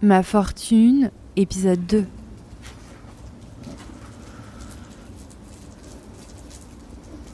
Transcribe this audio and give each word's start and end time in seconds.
Ma 0.00 0.22
fortune, 0.22 1.10
épisode 1.34 1.84
2. 1.86 2.06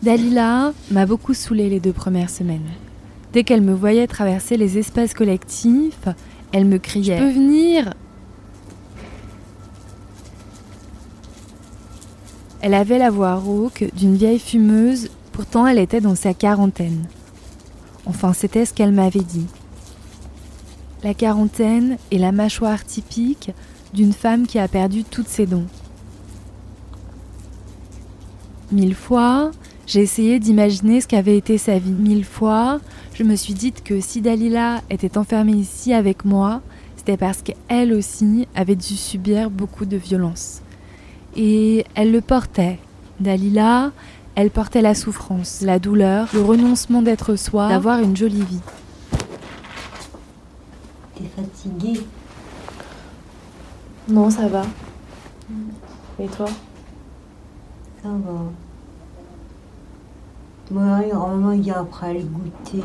Dalila 0.02 0.72
m'a 0.90 1.04
beaucoup 1.04 1.34
saoulée 1.34 1.68
les 1.68 1.78
deux 1.78 1.92
premières 1.92 2.30
semaines. 2.30 2.70
Dès 3.34 3.44
qu'elle 3.44 3.60
me 3.60 3.74
voyait 3.74 4.06
traverser 4.06 4.56
les 4.56 4.78
espaces 4.78 5.12
collectifs, 5.12 6.08
elle 6.52 6.64
me 6.64 6.78
criait 6.78 7.18
Je 7.18 7.22
peux 7.22 7.32
venir? 7.32 7.92
Elle 12.62 12.72
avait 12.72 12.96
la 12.96 13.10
voix 13.10 13.34
rauque 13.34 13.84
d'une 13.94 14.16
vieille 14.16 14.38
fumeuse, 14.38 15.10
pourtant 15.32 15.66
elle 15.66 15.78
était 15.78 16.00
dans 16.00 16.14
sa 16.14 16.32
quarantaine. 16.32 17.04
Enfin, 18.06 18.32
c'était 18.32 18.64
ce 18.64 18.72
qu'elle 18.72 18.92
m'avait 18.92 19.20
dit. 19.20 19.48
La 21.04 21.12
quarantaine 21.12 21.98
est 22.10 22.16
la 22.16 22.32
mâchoire 22.32 22.82
typique 22.82 23.50
d'une 23.92 24.14
femme 24.14 24.46
qui 24.46 24.58
a 24.58 24.68
perdu 24.68 25.04
toutes 25.04 25.28
ses 25.28 25.44
dons. 25.44 25.66
Mille 28.72 28.94
fois, 28.94 29.50
j'ai 29.86 30.00
essayé 30.00 30.40
d'imaginer 30.40 31.02
ce 31.02 31.06
qu'avait 31.06 31.36
été 31.36 31.58
sa 31.58 31.78
vie. 31.78 31.92
Mille 31.92 32.24
fois, 32.24 32.80
je 33.12 33.22
me 33.22 33.36
suis 33.36 33.52
dit 33.52 33.72
que 33.72 34.00
si 34.00 34.22
Dalila 34.22 34.80
était 34.88 35.18
enfermée 35.18 35.52
ici 35.52 35.92
avec 35.92 36.24
moi, 36.24 36.62
c'était 36.96 37.18
parce 37.18 37.42
qu'elle 37.42 37.92
aussi 37.92 38.48
avait 38.54 38.74
dû 38.74 38.96
subir 38.96 39.50
beaucoup 39.50 39.84
de 39.84 39.98
violence. 39.98 40.62
Et 41.36 41.84
elle 41.96 42.12
le 42.12 42.22
portait. 42.22 42.78
Dalila, 43.20 43.92
elle 44.36 44.50
portait 44.50 44.80
la 44.80 44.94
souffrance, 44.94 45.60
la 45.60 45.78
douleur, 45.78 46.30
le 46.32 46.40
renoncement 46.40 47.02
d'être 47.02 47.36
soi, 47.36 47.68
d'avoir 47.68 48.00
une 48.00 48.16
jolie 48.16 48.40
vie. 48.40 48.60
T'es 51.24 51.42
fatiguée 51.42 52.00
Non, 54.08 54.28
ça 54.28 54.46
va. 54.46 54.62
Et 56.18 56.26
toi? 56.26 56.46
Ça 58.02 58.08
va. 58.10 58.40
Mon 60.70 60.92
ami, 60.92 61.08
normalement, 61.08 61.52
il 61.52 61.62
vient 61.62 61.80
après 61.80 62.12
le 62.14 62.24
goûter. 62.24 62.82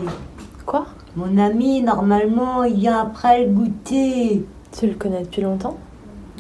Quoi? 0.66 0.86
Mon 1.18 1.38
ami, 1.38 1.82
normalement, 1.82 2.64
il 2.64 2.76
vient 2.76 3.00
après 3.02 3.46
le 3.46 3.52
goûter. 3.52 4.46
Tu 4.72 4.88
le 4.88 4.94
connais 4.94 5.24
depuis 5.24 5.42
longtemps? 5.42 5.78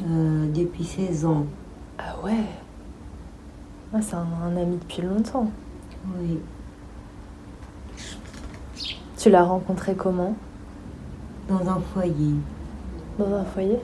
Euh, 0.07 0.49
depuis 0.53 0.85
16 0.85 1.25
ans. 1.25 1.45
Ah 1.97 2.15
ouais? 2.23 2.45
Ah, 3.93 4.01
c'est 4.01 4.15
un, 4.15 4.25
un 4.45 4.55
ami 4.55 4.77
depuis 4.77 5.01
longtemps. 5.01 5.51
Oui. 6.15 6.39
Tu 9.17 9.29
l'as 9.29 9.43
rencontré 9.43 9.95
comment? 9.95 10.35
Dans 11.49 11.67
un 11.67 11.81
foyer. 11.93 12.35
Dans 13.17 13.33
un 13.33 13.43
foyer 13.43 13.77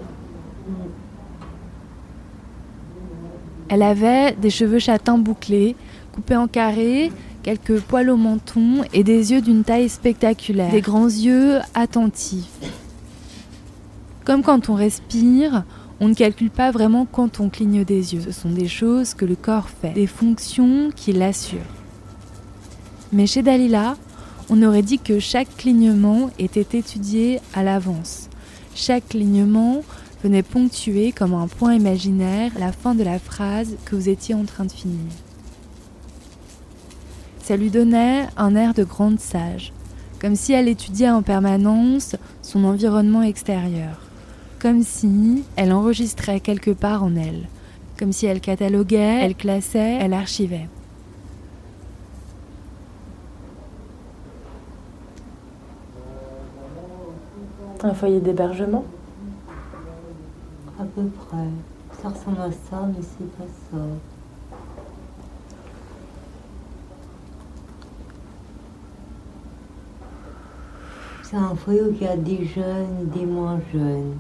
Elle 3.70 3.82
avait 3.82 4.34
des 4.34 4.52
cheveux 4.52 4.80
châtains 4.80 5.18
bouclés, 5.18 5.76
coupés 6.14 6.36
en 6.36 6.48
carré, 6.48 7.12
quelques 7.42 7.80
poils 7.82 8.10
au 8.10 8.18
menton 8.18 8.84
et 8.94 9.04
des 9.04 9.32
yeux 9.32 9.42
d'une 9.42 9.64
taille 9.64 9.90
spectaculaire, 9.90 10.72
des 10.72 10.82
grands 10.82 11.06
yeux 11.06 11.60
attentifs. 11.74 12.50
Comme 14.24 14.44
quand 14.44 14.70
on 14.70 14.76
respire, 14.76 15.64
on 16.00 16.08
ne 16.08 16.14
calcule 16.14 16.52
pas 16.52 16.72
vraiment 16.72 17.08
quand 17.12 17.40
on 17.40 17.50
cligne 17.50 17.84
des 17.84 18.14
yeux. 18.14 18.22
Ce 18.22 18.32
sont 18.32 18.50
des 18.50 18.68
choses 18.68 19.14
que 19.14 19.26
le 19.26 19.36
corps 19.36 19.70
fait, 19.70 19.92
des 19.92 20.08
fonctions 20.08 20.92
qui 20.96 21.14
l'assurent. 21.14 21.60
Mais 23.12 23.28
chez 23.28 23.44
Dalila, 23.44 23.96
on 24.50 24.62
aurait 24.62 24.82
dit 24.82 25.00
que 25.00 25.20
chaque 25.20 25.56
clignement 25.58 26.30
était 26.38 26.78
étudié 26.78 27.40
à 27.54 27.64
l'avance. 27.64 28.30
Chaque 28.76 29.10
clignement 29.10 29.82
venait 30.24 30.44
ponctuer 30.44 31.12
comme 31.12 31.34
un 31.34 31.48
point 31.48 31.74
imaginaire 31.74 32.52
la 32.60 32.72
fin 32.72 32.96
de 32.96 33.04
la 33.04 33.20
phrase 33.20 33.76
que 33.86 33.96
vous 33.96 34.10
étiez 34.10 34.36
en 34.36 34.46
train 34.46 34.66
de 34.66 34.72
finir. 34.72 35.12
Ça 37.42 37.58
lui 37.58 37.70
donnait 37.70 38.28
un 38.38 38.56
air 38.56 38.74
de 38.74 38.84
grande 38.84 39.20
sage, 39.20 39.72
comme 40.20 40.36
si 40.36 40.54
elle 40.54 40.68
étudiait 40.68 41.12
en 41.12 41.22
permanence 41.22 42.16
son 42.42 42.64
environnement 42.64 43.22
extérieur, 43.22 44.00
comme 44.60 44.84
si 44.84 45.44
elle 45.56 45.72
enregistrait 45.72 46.40
quelque 46.40 46.72
part 46.72 47.04
en 47.04 47.16
elle, 47.16 47.48
comme 47.98 48.12
si 48.12 48.26
elle 48.26 48.42
cataloguait, 48.42 49.20
elle 49.22 49.36
classait, 49.36 49.98
elle 50.02 50.14
archivait. 50.14 50.68
Un 57.86 57.94
foyer 57.94 58.20
d'hébergement 58.20 58.84
À 60.80 60.84
peu 60.86 61.04
près. 61.04 61.46
Ça 62.02 62.10
ressemble 62.10 62.42
à 62.42 62.52
ça, 62.52 62.82
mais 62.88 63.04
c'est 63.04 63.32
pas 63.38 63.44
ça. 63.46 63.78
C'est 71.22 71.36
un 71.36 71.54
foyer 71.54 71.84
où 71.84 71.92
il 71.92 72.02
y 72.02 72.08
a 72.08 72.18
des 72.18 72.44
jeunes 72.46 73.06
des 73.14 73.28
moins 73.28 73.60
jeunes. 73.72 74.18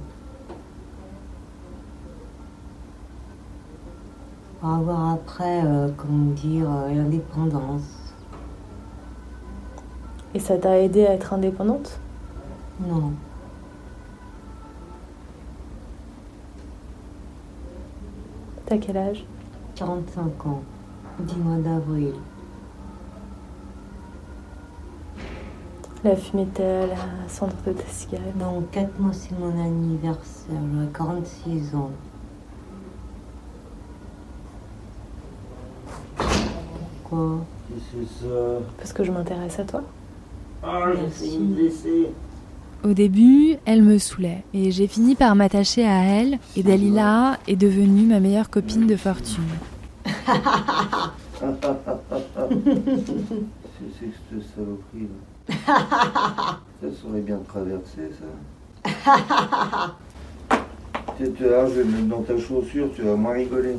Pour 4.59 4.69
avoir 4.69 5.13
après, 5.13 5.65
euh, 5.65 5.89
comment 5.97 6.33
dire, 6.33 6.69
euh, 6.69 6.93
l'indépendance. 6.93 8.13
Et 10.35 10.39
ça 10.39 10.55
t'a 10.55 10.79
aidé 10.79 11.07
à 11.07 11.13
être 11.13 11.33
indépendante? 11.33 11.99
Non. 12.79 13.11
T'as 18.75 18.81
quel 18.87 18.97
âge? 18.97 19.25
45 19.75 20.47
ans, 20.47 20.61
du 21.19 21.35
mois 21.37 21.55
d'avril. 21.59 22.13
La 26.03 26.17
fumée 26.17 26.45
à 26.57 26.87
la 26.87 27.29
cendre 27.29 27.53
de 27.65 27.71
ta 27.71 27.87
cigarette. 27.87 28.37
Dans 28.37 28.61
4 28.73 28.99
mois, 28.99 29.13
c'est 29.13 29.31
mon 29.39 29.57
anniversaire. 29.63 30.59
J'aurai 30.73 30.87
46 30.93 31.75
ans. 31.75 31.91
Pourquoi? 36.17 37.45
Qu'est-ce 37.69 37.79
que 37.79 38.05
c'est 38.19 38.27
ça 38.27 38.59
Parce 38.77 38.91
que 38.91 39.05
je 39.05 39.11
m'intéresse 39.13 39.57
à 39.57 39.63
toi. 39.63 39.83
Ah, 40.61 40.91
failli 41.11 41.39
me 41.39 41.55
blesser. 41.55 42.11
Au 42.85 42.93
début, 42.93 43.55
elle 43.65 43.81
me 43.81 43.97
saoulait 43.97 44.43
et 44.53 44.69
j'ai 44.69 44.85
fini 44.85 45.15
par 45.15 45.35
m'attacher 45.35 45.83
à 45.87 46.03
elle 46.03 46.37
et 46.55 46.61
Dalila 46.61 47.39
est 47.47 47.55
devenue 47.55 48.05
ma 48.05 48.19
meilleure 48.19 48.51
copine 48.51 48.85
de 48.85 48.95
fortune. 48.95 49.41
C'est 50.05 50.11
que 54.05 54.11
cette 54.29 54.55
saloperie 54.55 55.07
là 55.49 55.55
Ça 56.79 56.87
serait 57.01 57.21
bien 57.21 57.37
de 57.37 57.45
traverser 57.45 58.11
ça. 58.19 58.25
Vas, 61.19 61.67
je 61.67 61.73
vais 61.73 61.83
le 61.83 61.89
mettre 61.89 62.07
dans 62.07 62.21
ta 62.21 62.37
chaussure, 62.37 62.89
tu 62.95 63.01
vas 63.01 63.15
moins 63.15 63.33
rigoler. 63.33 63.77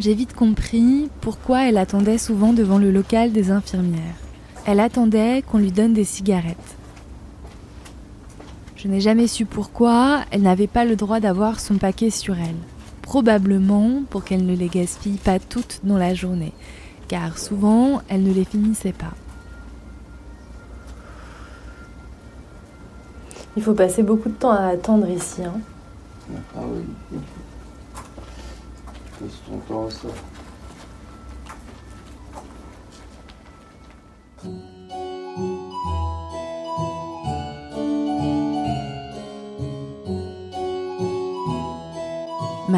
J'ai 0.00 0.14
vite 0.14 0.34
compris 0.34 1.10
pourquoi 1.20 1.68
elle 1.68 1.78
attendait 1.78 2.18
souvent 2.18 2.52
devant 2.52 2.78
le 2.78 2.90
local 2.90 3.30
des 3.30 3.52
infirmières. 3.52 4.16
Elle 4.66 4.80
attendait 4.80 5.42
qu'on 5.42 5.58
lui 5.58 5.70
donne 5.70 5.92
des 5.92 6.02
cigarettes. 6.02 6.76
Je 8.84 8.90
n'ai 8.90 9.00
jamais 9.00 9.28
su 9.28 9.46
pourquoi 9.46 10.26
elle 10.30 10.42
n'avait 10.42 10.66
pas 10.66 10.84
le 10.84 10.94
droit 10.94 11.18
d'avoir 11.18 11.58
son 11.58 11.76
paquet 11.78 12.10
sur 12.10 12.34
elle. 12.38 12.54
Probablement 13.00 14.02
pour 14.10 14.24
qu'elle 14.24 14.44
ne 14.44 14.54
les 14.54 14.68
gaspille 14.68 15.16
pas 15.16 15.38
toutes 15.38 15.80
dans 15.84 15.96
la 15.96 16.12
journée, 16.12 16.52
car 17.08 17.38
souvent 17.38 18.02
elle 18.08 18.22
ne 18.22 18.32
les 18.34 18.44
finissait 18.44 18.92
pas. 18.92 19.14
Il 23.56 23.62
faut 23.62 23.72
passer 23.72 24.02
beaucoup 24.02 24.28
de 24.28 24.34
temps 24.34 24.50
à 24.50 24.66
attendre 24.66 25.08
ici. 25.08 25.42
Hein. 25.42 25.60
Ah 26.54 26.60
oui. 26.70 27.18
Passe 29.18 29.40
ton 29.46 29.56
temps 29.60 29.86
à 29.86 29.90
ça. 29.90 30.08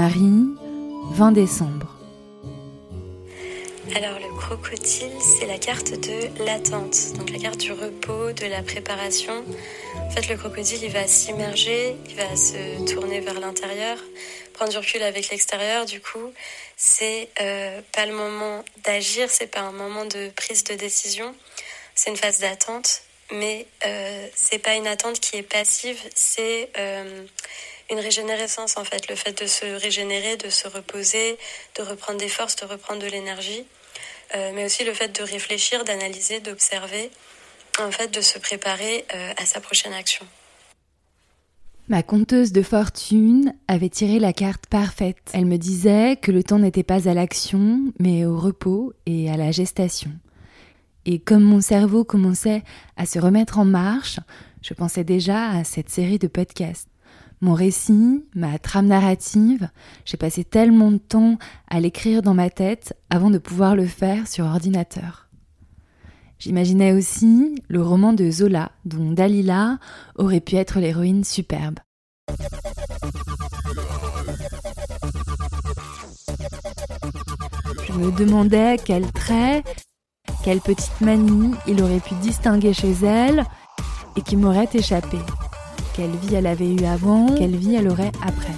Marie, 0.06 0.55
20 1.14 1.32
décembre. 1.32 1.88
Alors 3.97 4.20
le 4.20 4.38
crocodile, 4.38 5.11
c'est 5.19 5.47
la 5.47 5.58
carte 5.58 5.94
de 5.94 6.44
l'attente, 6.44 7.14
donc 7.19 7.31
la 7.31 7.38
carte 7.41 7.58
du 7.58 7.73
repos, 7.73 8.31
de 8.31 8.47
la 8.47 8.62
préparation. 8.62 9.44
En 9.97 10.11
fait, 10.11 10.29
le 10.29 10.37
crocodile, 10.37 10.85
il 10.85 10.93
va 10.93 11.08
s'immerger, 11.08 11.97
il 12.08 12.14
va 12.14 12.37
se 12.37 12.85
tourner 12.85 13.19
vers 13.19 13.41
l'intérieur, 13.41 13.99
prendre 14.53 14.70
du 14.70 14.79
recul 14.79 15.03
avec 15.03 15.29
l'extérieur. 15.31 15.87
Du 15.87 16.00
coup, 16.00 16.32
c'est 16.76 17.29
euh, 17.41 17.81
pas 17.93 18.06
le 18.06 18.14
moment 18.14 18.64
d'agir, 18.85 19.29
c'est 19.29 19.49
pas 19.49 19.62
un 19.62 19.73
moment 19.73 20.05
de 20.05 20.29
prise 20.37 20.62
de 20.62 20.75
décision. 20.75 21.35
C'est 21.97 22.11
une 22.11 22.17
phase 22.17 22.38
d'attente 22.38 23.03
mais 23.32 23.67
euh, 23.85 24.29
c'est 24.35 24.58
pas 24.58 24.75
une 24.75 24.87
attente 24.87 25.20
qui 25.20 25.37
est 25.37 25.43
passive, 25.43 25.99
c'est 26.14 26.70
euh, 26.79 27.25
une 27.91 27.99
régénérescence 27.99 28.77
en 28.77 28.85
fait, 28.85 29.09
le 29.09 29.17
fait 29.17 29.41
de 29.43 29.47
se 29.47 29.65
régénérer, 29.65 30.37
de 30.37 30.50
se 30.50 30.69
reposer, 30.69 31.38
de 31.77 31.83
reprendre 31.83 32.19
des 32.19 32.29
forces, 32.29 32.56
de 32.56 32.67
reprendre 32.67 33.00
de 33.00 33.06
l'énergie, 33.06 33.65
euh, 34.35 34.53
mais 34.55 34.65
aussi 34.65 34.85
le 34.85 34.93
fait 34.93 35.17
de 35.17 35.23
réfléchir, 35.23 35.85
d'analyser, 35.85 36.41
d'observer, 36.41 37.11
en 37.81 37.91
fait 37.91 38.12
de 38.12 38.21
se 38.21 38.38
préparer 38.38 39.05
euh, 39.15 39.33
à 39.37 39.47
sa 39.47 39.61
prochaine 39.61 39.93
action. 39.93 40.27
Ma 41.88 42.03
conteuse 42.03 42.50
de 42.50 42.62
fortune 42.62 43.55
avait 43.69 43.89
tiré 43.89 44.19
la 44.19 44.32
carte 44.32 44.67
parfaite. 44.67 45.31
Elle 45.32 45.47
me 45.47 45.56
disait 45.56 46.17
que 46.17 46.32
le 46.32 46.43
temps 46.43 46.59
n'était 46.59 46.82
pas 46.82 47.09
à 47.09 47.15
l'action, 47.15 47.93
mais 48.00 48.25
au 48.25 48.37
repos 48.37 48.93
et 49.06 49.31
à 49.31 49.37
la 49.37 49.53
gestation. 49.53 50.11
Et 51.05 51.21
comme 51.21 51.44
mon 51.44 51.61
cerveau 51.61 52.03
commençait 52.03 52.65
à 52.97 53.06
se 53.06 53.21
remettre 53.21 53.61
en 53.61 53.65
marche, 53.65 54.19
je 54.62 54.75
pensais 54.75 55.05
déjà 55.05 55.50
à 55.50 55.62
cette 55.62 55.89
série 55.89 56.19
de 56.19 56.27
podcasts. 56.27 56.89
Mon 57.43 57.53
récit, 57.53 58.25
ma 58.35 58.59
trame 58.59 58.87
narrative, 58.87 59.69
j'ai 60.06 60.17
passé 60.17 60.43
tellement 60.43 60.91
de 60.91 60.97
temps 60.97 61.38
à 61.69 61.81
l'écrire 61.81 62.23
dans 62.23 62.33
ma 62.33 62.49
tête 62.49 62.97
avant 63.11 63.29
de 63.29 63.37
pouvoir 63.38 63.77
le 63.77 63.87
faire 63.87 64.27
sur 64.27 64.47
ordinateur. 64.47 65.29
J'imaginais 66.38 66.93
aussi 66.93 67.62
le 67.69 67.83
roman 67.83 68.15
de 68.15 68.31
Zola, 68.31 68.73
dont 68.85 69.12
Dalila 69.12 69.79
aurait 70.17 70.41
pu 70.41 70.56
être 70.56 70.81
l'héroïne 70.81 71.25
superbe. 71.25 71.79
Je 77.87 77.93
me 77.93 78.11
demandais 78.12 78.77
quel 78.82 79.11
trait, 79.12 79.62
quelle 80.43 80.61
petite 80.61 81.00
manie 81.00 81.55
il 81.67 81.82
aurait 81.82 82.00
pu 82.00 82.15
distinguer 82.17 82.73
chez 82.73 82.93
elle 83.03 83.44
et 84.17 84.23
qui 84.23 84.37
m'aurait 84.37 84.69
échappé. 84.73 85.19
Quelle 85.96 86.10
vie 86.10 86.34
elle 86.34 86.46
avait 86.46 86.75
eue 86.75 86.84
avant, 86.84 87.34
quelle 87.34 87.56
vie 87.56 87.75
elle 87.75 87.88
aurait 87.88 88.12
après. 88.20 88.52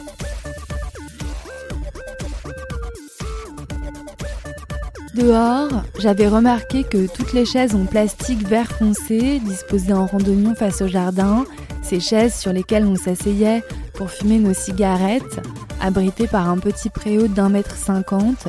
Dehors, 5.15 5.85
j'avais 6.01 6.27
remarqué 6.27 6.83
que 6.83 7.07
toutes 7.07 7.33
les 7.33 7.45
chaises 7.45 7.77
en 7.77 7.85
plastique 7.85 8.47
vert 8.47 8.73
foncé, 8.73 9.39
disposées 9.39 9.93
en 9.93 10.07
randonnion 10.07 10.57
face 10.57 10.83
au 10.83 10.89
jardin, 10.89 11.45
ces 11.83 12.01
chaises 12.01 12.35
sur 12.35 12.53
lesquelles 12.53 12.85
on 12.85 12.97
s'asseyait 12.97 13.63
pour 13.95 14.11
fumer 14.11 14.39
nos 14.39 14.55
cigarettes, 14.55 15.41
abritées 15.81 16.27
par 16.27 16.49
un 16.49 16.59
petit 16.59 16.91
préau 16.91 17.29
d'un 17.29 17.51
mètre 17.51 17.77
cinquante, 17.77 18.49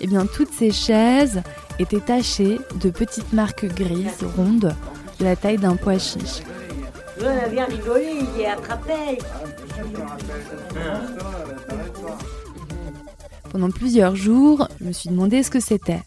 eh 0.00 0.06
bien 0.06 0.26
toutes 0.26 0.52
ces 0.52 0.70
chaises 0.70 1.42
étaient 1.80 2.00
tachées 2.00 2.58
de 2.80 2.90
petites 2.90 3.32
marques 3.32 3.66
grises, 3.66 4.24
rondes, 4.36 4.74
de 5.18 5.24
la 5.24 5.34
taille 5.34 5.58
d'un 5.58 5.74
pois 5.74 5.98
chiche. 5.98 6.42
On 7.20 7.44
a 7.44 7.48
bien 7.48 7.64
rigolé, 7.66 8.18
il 8.34 8.40
est 8.40 8.46
attrapé. 8.46 9.18
Pendant 13.50 13.70
plusieurs 13.70 14.14
jours, 14.14 14.68
je 14.80 14.86
me 14.86 14.92
suis 14.92 15.08
demandé 15.08 15.42
ce 15.42 15.50
que 15.50 15.60
c'était. 15.60 16.00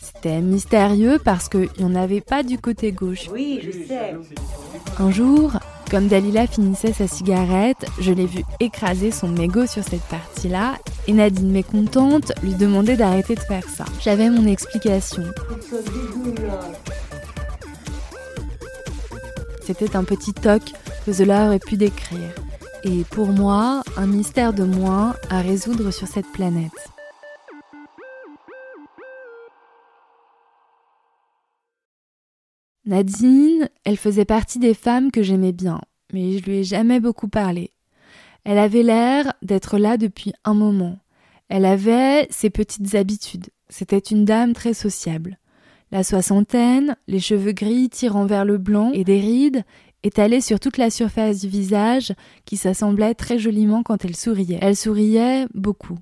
C'était 0.00 0.40
mystérieux 0.40 1.18
parce 1.22 1.48
qu'il 1.48 1.68
n'y 1.78 1.84
en 1.84 1.94
avait 1.94 2.20
pas 2.20 2.42
du 2.42 2.58
côté 2.58 2.92
gauche. 2.92 3.28
Oui, 3.32 3.60
je 3.62 3.70
sais. 3.86 4.16
Un 4.98 5.10
jour, 5.10 5.52
comme 5.90 6.08
Dalila 6.08 6.46
finissait 6.46 6.92
sa 6.92 7.06
cigarette, 7.06 7.86
je 8.00 8.12
l'ai 8.12 8.26
vu 8.26 8.42
écraser 8.58 9.10
son 9.10 9.28
mégot 9.28 9.66
sur 9.66 9.84
cette 9.84 10.02
partie-là 10.04 10.74
et 11.06 11.12
Nadine, 11.12 11.52
mécontente, 11.52 12.32
lui 12.42 12.54
demandait 12.54 12.96
d'arrêter 12.96 13.34
de 13.34 13.40
faire 13.40 13.68
ça. 13.68 13.84
J'avais 14.00 14.28
mon 14.28 14.46
explication. 14.46 15.22
C'était 19.66 19.96
un 19.96 20.04
petit 20.04 20.32
toc 20.32 20.62
que 21.04 21.12
Zola 21.12 21.46
aurait 21.46 21.58
pu 21.58 21.76
décrire. 21.76 22.32
Et 22.84 23.02
pour 23.02 23.26
moi, 23.26 23.82
un 23.96 24.06
mystère 24.06 24.52
de 24.52 24.62
moins 24.62 25.16
à 25.28 25.40
résoudre 25.40 25.90
sur 25.90 26.06
cette 26.06 26.30
planète. 26.30 26.70
Nadine, 32.84 33.68
elle 33.82 33.96
faisait 33.96 34.24
partie 34.24 34.60
des 34.60 34.72
femmes 34.72 35.10
que 35.10 35.24
j'aimais 35.24 35.50
bien, 35.50 35.80
mais 36.12 36.38
je 36.38 36.44
lui 36.44 36.58
ai 36.58 36.64
jamais 36.64 37.00
beaucoup 37.00 37.26
parlé. 37.26 37.72
Elle 38.44 38.58
avait 38.58 38.84
l'air 38.84 39.32
d'être 39.42 39.78
là 39.78 39.96
depuis 39.96 40.32
un 40.44 40.54
moment. 40.54 41.00
Elle 41.48 41.64
avait 41.64 42.28
ses 42.30 42.50
petites 42.50 42.94
habitudes. 42.94 43.48
C'était 43.68 43.98
une 43.98 44.24
dame 44.24 44.52
très 44.52 44.74
sociable. 44.74 45.40
La 45.92 46.02
soixantaine, 46.02 46.96
les 47.06 47.20
cheveux 47.20 47.52
gris 47.52 47.88
tirant 47.88 48.26
vers 48.26 48.44
le 48.44 48.58
blanc 48.58 48.90
et 48.92 49.04
des 49.04 49.20
rides 49.20 49.64
étalées 50.02 50.40
sur 50.40 50.60
toute 50.60 50.78
la 50.78 50.90
surface 50.90 51.40
du 51.40 51.48
visage 51.48 52.12
qui 52.44 52.56
s'assemblaient 52.56 53.14
très 53.14 53.38
joliment 53.38 53.82
quand 53.82 54.04
elle 54.04 54.16
souriait. 54.16 54.58
Elle 54.60 54.76
souriait 54.76 55.46
beaucoup. 55.54 55.98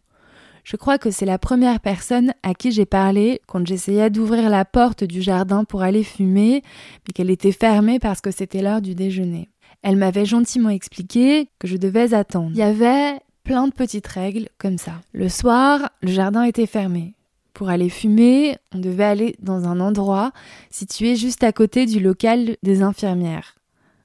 Je 0.63 0.77
crois 0.77 0.97
que 0.97 1.11
c'est 1.11 1.27
la 1.27 1.39
première 1.39 1.81
personne 1.81 2.33
à 2.43 2.55
qui 2.55 2.73
j'ai 2.73 2.87
parlé 2.87 3.43
quand 3.47 3.67
j'essayais 3.67 4.09
d'ouvrir 4.09 4.49
la 4.49 4.65
porte 4.65 5.05
du 5.05 5.21
jardin 5.21 5.65
pour 5.65 5.83
aller 5.83 6.03
fumer, 6.03 6.63
mais 7.07 7.13
qu'elle 7.13 7.31
était 7.31 7.53
fermée 7.53 7.99
parce 7.99 8.23
que 8.23 8.31
c'était 8.31 8.63
l'heure 8.63 8.81
du 8.81 8.95
déjeuner. 8.95 9.51
Elle 9.83 9.97
m'avait 9.97 10.25
gentiment 10.25 10.71
expliqué 10.71 11.51
que 11.59 11.69
je 11.69 11.77
devais 11.77 12.15
attendre. 12.15 12.49
Il 12.53 12.57
y 12.57 12.63
avait 12.63 13.21
plein 13.45 13.69
de 13.69 13.75
petites 13.75 14.07
règles 14.07 14.49
comme 14.57 14.79
ça. 14.79 15.03
Le 15.13 15.29
soir, 15.29 15.91
le 16.01 16.09
jardin 16.11 16.45
était 16.45 16.67
fermé. 16.67 17.15
Pour 17.55 17.69
aller 17.69 17.89
fumer, 17.89 18.59
on 18.75 18.79
devait 18.81 19.05
aller 19.05 19.37
dans 19.39 19.69
un 19.69 19.79
endroit 19.79 20.33
situé 20.71 21.15
juste 21.15 21.45
à 21.45 21.53
côté 21.53 21.87
du 21.87 22.01
local 22.01 22.57
des 22.65 22.83
infirmières. 22.83 23.55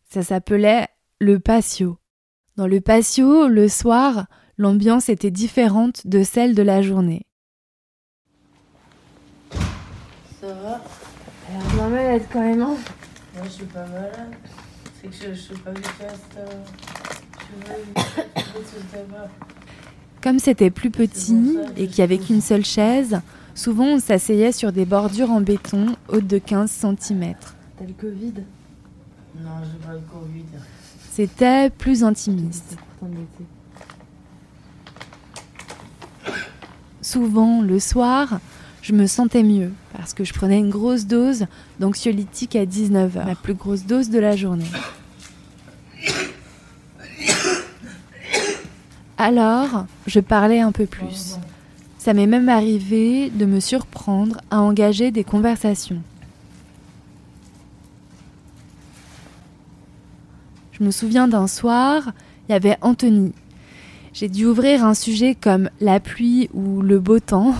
Ça 0.07 0.21
s'appelait 0.21 0.87
le 1.19 1.39
patio. 1.39 1.97
Dans 2.57 2.67
le 2.67 2.79
patio, 2.79 3.47
le 3.47 3.67
soir, 3.67 4.27
l'ambiance 4.59 5.09
était 5.09 5.31
différente 5.31 6.05
de 6.05 6.21
celle 6.21 6.53
de 6.53 6.61
la 6.61 6.83
journée. 6.83 7.25
Ça 10.39 10.53
va? 10.53 10.83
Elle 11.49 11.55
a 11.55 11.81
mal 11.81 11.91
malade 11.91 12.21
quand 12.31 12.41
même, 12.41 12.61
hein? 12.61 12.77
Moi, 13.33 13.43
je 13.45 13.49
suis 13.49 13.65
pas 13.65 13.85
malade. 13.87 14.35
C'est 15.01 15.07
que 15.07 15.15
je, 15.15 15.33
je 15.33 15.39
suis 15.39 15.55
pas 15.55 15.71
Comme 20.21 20.37
c'était 20.37 20.69
plus 20.69 20.91
petit 20.91 21.57
et 21.77 21.87
qu'il 21.87 21.97
n'y 21.97 22.03
avait 22.03 22.19
qu'une 22.19 22.41
seule 22.41 22.65
chaise, 22.65 23.21
souvent 23.59 23.87
on 23.87 23.99
s'asseyait 23.99 24.53
sur 24.53 24.71
des 24.71 24.85
bordures 24.85 25.31
en 25.31 25.41
béton 25.41 25.97
hautes 26.07 26.27
de 26.27 26.37
15 26.37 26.71
cm. 26.71 27.35
T'as 27.77 27.85
le 27.85 27.93
Covid? 27.93 28.33
Non, 29.41 29.49
j'ai 29.61 29.85
pas 29.85 29.93
le 29.93 29.99
Covid. 29.99 30.45
C'était 31.11 31.69
plus 31.69 32.03
intimiste. 32.03 32.77
Souvent, 37.01 37.61
le 37.61 37.79
soir, 37.79 38.39
je 38.81 38.93
me 38.93 39.07
sentais 39.07 39.43
mieux 39.43 39.71
parce 39.91 40.13
que 40.13 40.23
je 40.23 40.33
prenais 40.33 40.59
une 40.59 40.69
grosse 40.69 41.05
dose 41.05 41.45
d'anxiolytique 41.79 42.55
à 42.55 42.65
19h, 42.65 43.27
la 43.27 43.35
plus 43.35 43.55
grosse 43.55 43.85
dose 43.85 44.09
de 44.09 44.19
la 44.19 44.37
journée. 44.37 44.71
Alors, 49.17 49.85
je 50.07 50.21
parlais 50.21 50.61
un 50.61 50.71
peu 50.71 50.85
plus. 50.85 51.28
Ça 52.09 52.15
m'est 52.15 52.25
même 52.25 52.49
arrivé 52.49 53.29
de 53.29 53.45
me 53.45 53.59
surprendre 53.59 54.41
à 54.49 54.61
engager 54.61 55.11
des 55.11 55.23
conversations. 55.23 56.01
Je 60.71 60.83
me 60.83 60.89
souviens 60.89 61.27
d'un 61.27 61.45
soir, 61.45 62.11
il 62.47 62.53
y 62.53 62.55
avait 62.55 62.77
Anthony. 62.81 63.31
J'ai 64.11 64.27
dû 64.27 64.47
ouvrir 64.47 64.83
un 64.83 64.95
sujet 64.95 65.35
comme 65.35 65.69
la 65.81 65.99
pluie 65.99 66.49
ou 66.55 66.81
le 66.81 66.97
beau 66.99 67.19
temps. 67.19 67.53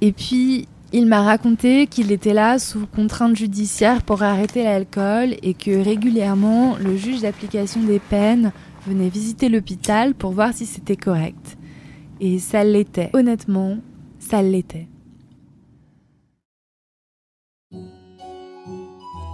Et 0.00 0.12
puis, 0.12 0.66
il 0.94 1.04
m'a 1.04 1.20
raconté 1.20 1.86
qu'il 1.86 2.10
était 2.10 2.32
là 2.32 2.58
sous 2.58 2.86
contrainte 2.86 3.36
judiciaire 3.36 4.02
pour 4.02 4.22
arrêter 4.22 4.64
l'alcool 4.64 5.34
et 5.42 5.52
que 5.52 5.84
régulièrement, 5.84 6.76
le 6.80 6.96
juge 6.96 7.20
d'application 7.20 7.82
des 7.82 7.98
peines 7.98 8.50
venait 8.86 9.10
visiter 9.10 9.50
l'hôpital 9.50 10.14
pour 10.14 10.32
voir 10.32 10.54
si 10.54 10.64
c'était 10.64 10.96
correct. 10.96 11.58
Et 12.20 12.38
ça 12.38 12.64
l'était. 12.64 13.10
Honnêtement, 13.12 13.78
ça 14.18 14.42
l'était. 14.42 14.86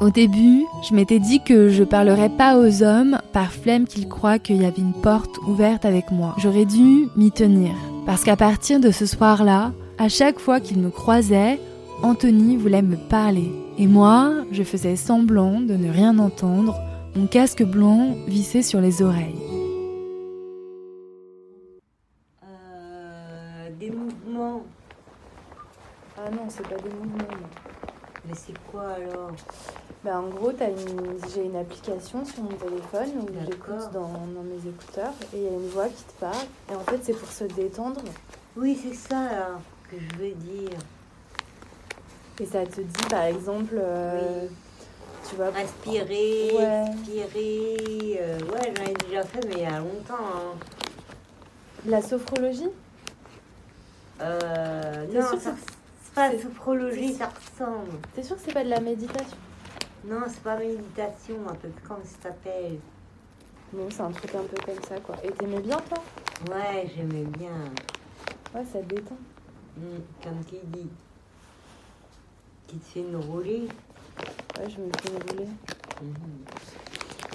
Au 0.01 0.09
début, 0.09 0.65
je 0.89 0.95
m'étais 0.95 1.19
dit 1.19 1.43
que 1.43 1.69
je 1.69 1.85
parlerais 1.85 2.31
pas 2.31 2.57
aux 2.57 2.83
hommes 2.83 3.19
par 3.35 3.53
flemme 3.53 3.87
qu'ils 3.87 4.09
croient 4.09 4.39
qu'il 4.39 4.63
y 4.63 4.65
avait 4.65 4.81
une 4.81 4.95
porte 4.95 5.37
ouverte 5.47 5.85
avec 5.85 6.11
moi. 6.11 6.35
J'aurais 6.39 6.65
dû 6.65 7.09
m'y 7.17 7.31
tenir. 7.31 7.73
Parce 8.07 8.25
qu'à 8.25 8.35
partir 8.37 8.81
de 8.81 8.91
ce 8.91 9.05
soir-là, 9.05 9.73
à 9.99 10.09
chaque 10.09 10.39
fois 10.39 10.59
qu'il 10.59 10.79
me 10.79 10.89
croisait, 10.89 11.61
Anthony 12.03 12.57
voulait 12.57 12.81
me 12.81 12.97
parler. 12.97 13.53
Et 13.77 13.87
moi, 13.87 14.33
je 14.53 14.63
faisais 14.63 14.97
semblant 14.97 15.61
de 15.61 15.75
ne 15.75 15.91
rien 15.91 16.19
entendre, 16.19 16.81
mon 17.15 17.27
casque 17.27 17.63
blanc 17.63 18.17
vissé 18.27 18.63
sur 18.63 18.81
les 18.81 19.03
oreilles. 19.03 19.37
Ah 26.23 26.31
non, 26.31 26.47
c'est 26.49 26.67
pas 26.69 26.77
des 26.77 26.91
mouvements. 26.91 27.25
Mais 28.27 28.35
c'est 28.35 28.53
quoi 28.71 28.89
alors? 28.91 29.31
Bah, 30.05 30.19
en 30.19 30.29
gros, 30.29 30.51
une... 30.51 31.19
j'ai 31.35 31.45
une 31.45 31.57
application 31.57 32.25
sur 32.25 32.43
mon 32.43 32.51
téléphone 32.51 33.11
où 33.23 33.27
j'écoute 33.47 33.93
dans, 33.93 34.09
dans 34.09 34.43
mes 34.43 34.69
écouteurs 34.69 35.13
et 35.33 35.37
il 35.39 35.43
y 35.43 35.47
a 35.47 35.51
une 35.51 35.69
voix 35.69 35.89
qui 35.89 36.05
te 36.05 36.13
parle. 36.21 36.47
Et 36.71 36.75
en 36.75 36.81
fait, 36.81 36.99
c'est 37.03 37.15
pour 37.15 37.31
se 37.31 37.45
détendre. 37.45 38.01
Oui, 38.57 38.79
c'est 38.83 38.95
ça 38.95 39.25
là 39.25 39.49
que 39.91 39.97
je 39.99 40.17
veux 40.19 40.33
dire. 40.33 40.79
Et 42.41 42.47
ça 42.47 42.65
te 42.67 42.81
dit, 42.81 43.05
par 43.11 43.25
exemple, 43.25 43.75
euh, 43.79 44.47
tu 45.29 45.37
vois, 45.37 45.51
Respirer, 45.51 46.51
Ouais. 46.55 46.85
expirer. 46.93 48.21
euh, 48.23 48.39
ouais, 48.53 48.73
j'en 48.77 48.85
ai 48.85 48.95
déjà 48.95 49.23
fait, 49.25 49.41
mais 49.47 49.55
il 49.57 49.61
y 49.63 49.67
a 49.67 49.79
longtemps. 49.79 50.15
hein. 50.35 50.57
la 51.87 52.01
sophrologie? 52.03 52.69
Euh, 54.23 55.07
non, 55.13 55.23
ça- 55.39 55.55
pas 56.15 56.31
sophrologie, 56.39 57.15
ça 57.15 57.29
ressemble. 57.29 57.99
T'es 58.15 58.23
sûr 58.23 58.37
que 58.37 58.43
c'est 58.45 58.53
pas 58.53 58.65
de 58.65 58.71
la 58.71 58.81
méditation? 58.81 59.37
Non, 60.05 60.23
c'est 60.29 60.43
pas 60.43 60.57
méditation, 60.57 61.37
un 61.49 61.55
peu 61.55 61.69
comment 61.87 62.01
ça 62.05 62.29
s'appelle. 62.29 62.79
Non, 63.73 63.87
c'est 63.91 64.03
un 64.03 64.11
truc 64.11 64.35
un 64.35 64.43
peu 64.43 64.57
comme 64.65 64.83
ça, 64.89 64.99
quoi. 65.01 65.17
Et 65.23 65.31
t'aimais 65.31 65.61
bien, 65.61 65.77
toi? 65.77 66.03
Ouais, 66.51 66.91
j'aimais 66.95 67.25
bien. 67.39 67.53
Ouais, 68.55 68.65
ça 68.73 68.81
te 68.81 68.95
détend. 68.95 69.17
Hmm, 69.77 70.01
comme 70.23 70.45
tu 70.45 70.57
dis. 70.65 70.89
Qui 72.67 72.77
te 72.79 72.85
fait 72.85 73.01
une 73.01 73.17
roulée. 73.17 73.69
Ouais, 74.59 74.69
je 74.69 74.81
me 74.81 74.91
fais 75.01 75.33
rouler. 75.33 75.49
Mhm. 76.03 76.45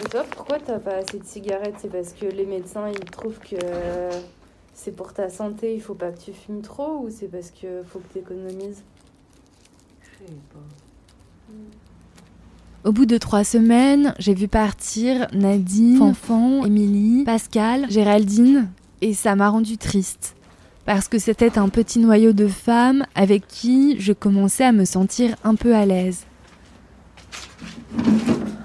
Et 0.03 0.09
toi, 0.09 0.25
pourquoi 0.29 0.59
t'as 0.59 0.79
pas 0.79 0.95
assez 0.95 1.19
de 1.19 1.25
cigarettes? 1.25 1.75
C'est 1.79 1.91
parce 1.91 2.11
que 2.11 2.25
les 2.25 2.45
médecins, 2.45 2.89
ils 2.89 2.99
trouvent 3.11 3.39
que 3.39 3.55
c'est 4.75 4.91
pour 4.91 5.13
ta 5.13 5.29
santé, 5.29 5.73
il 5.73 5.81
faut 5.81 5.95
pas 5.95 6.11
que 6.11 6.19
tu 6.19 6.33
fumes 6.33 6.61
trop 6.61 6.99
ou 6.99 7.09
c'est 7.09 7.27
parce 7.27 7.49
que 7.49 7.81
faut 7.87 7.99
que 7.99 8.13
tu 8.13 8.19
économises? 8.19 8.83
Je 10.01 10.25
sais 10.25 10.33
pas. 10.53 10.59
Au 12.83 12.91
bout 12.91 13.05
de 13.07 13.17
trois 13.17 13.43
semaines, 13.43 14.13
j'ai 14.19 14.35
vu 14.35 14.47
partir 14.47 15.27
Nadine, 15.33 15.97
Fanfan, 15.97 16.65
Émilie, 16.65 17.23
Pascal, 17.23 17.89
Géraldine, 17.89 18.69
et 19.01 19.15
ça 19.15 19.35
m'a 19.35 19.49
rendu 19.49 19.77
triste. 19.77 20.35
Parce 20.85 21.07
que 21.07 21.17
c'était 21.17 21.57
un 21.57 21.69
petit 21.69 21.97
noyau 21.97 22.31
de 22.33 22.47
femmes 22.47 23.07
avec 23.15 23.47
qui 23.47 23.99
je 23.99 24.13
commençais 24.13 24.65
à 24.65 24.71
me 24.71 24.85
sentir 24.85 25.35
un 25.43 25.55
peu 25.55 25.73
à 25.73 25.85
l'aise. 25.85 26.25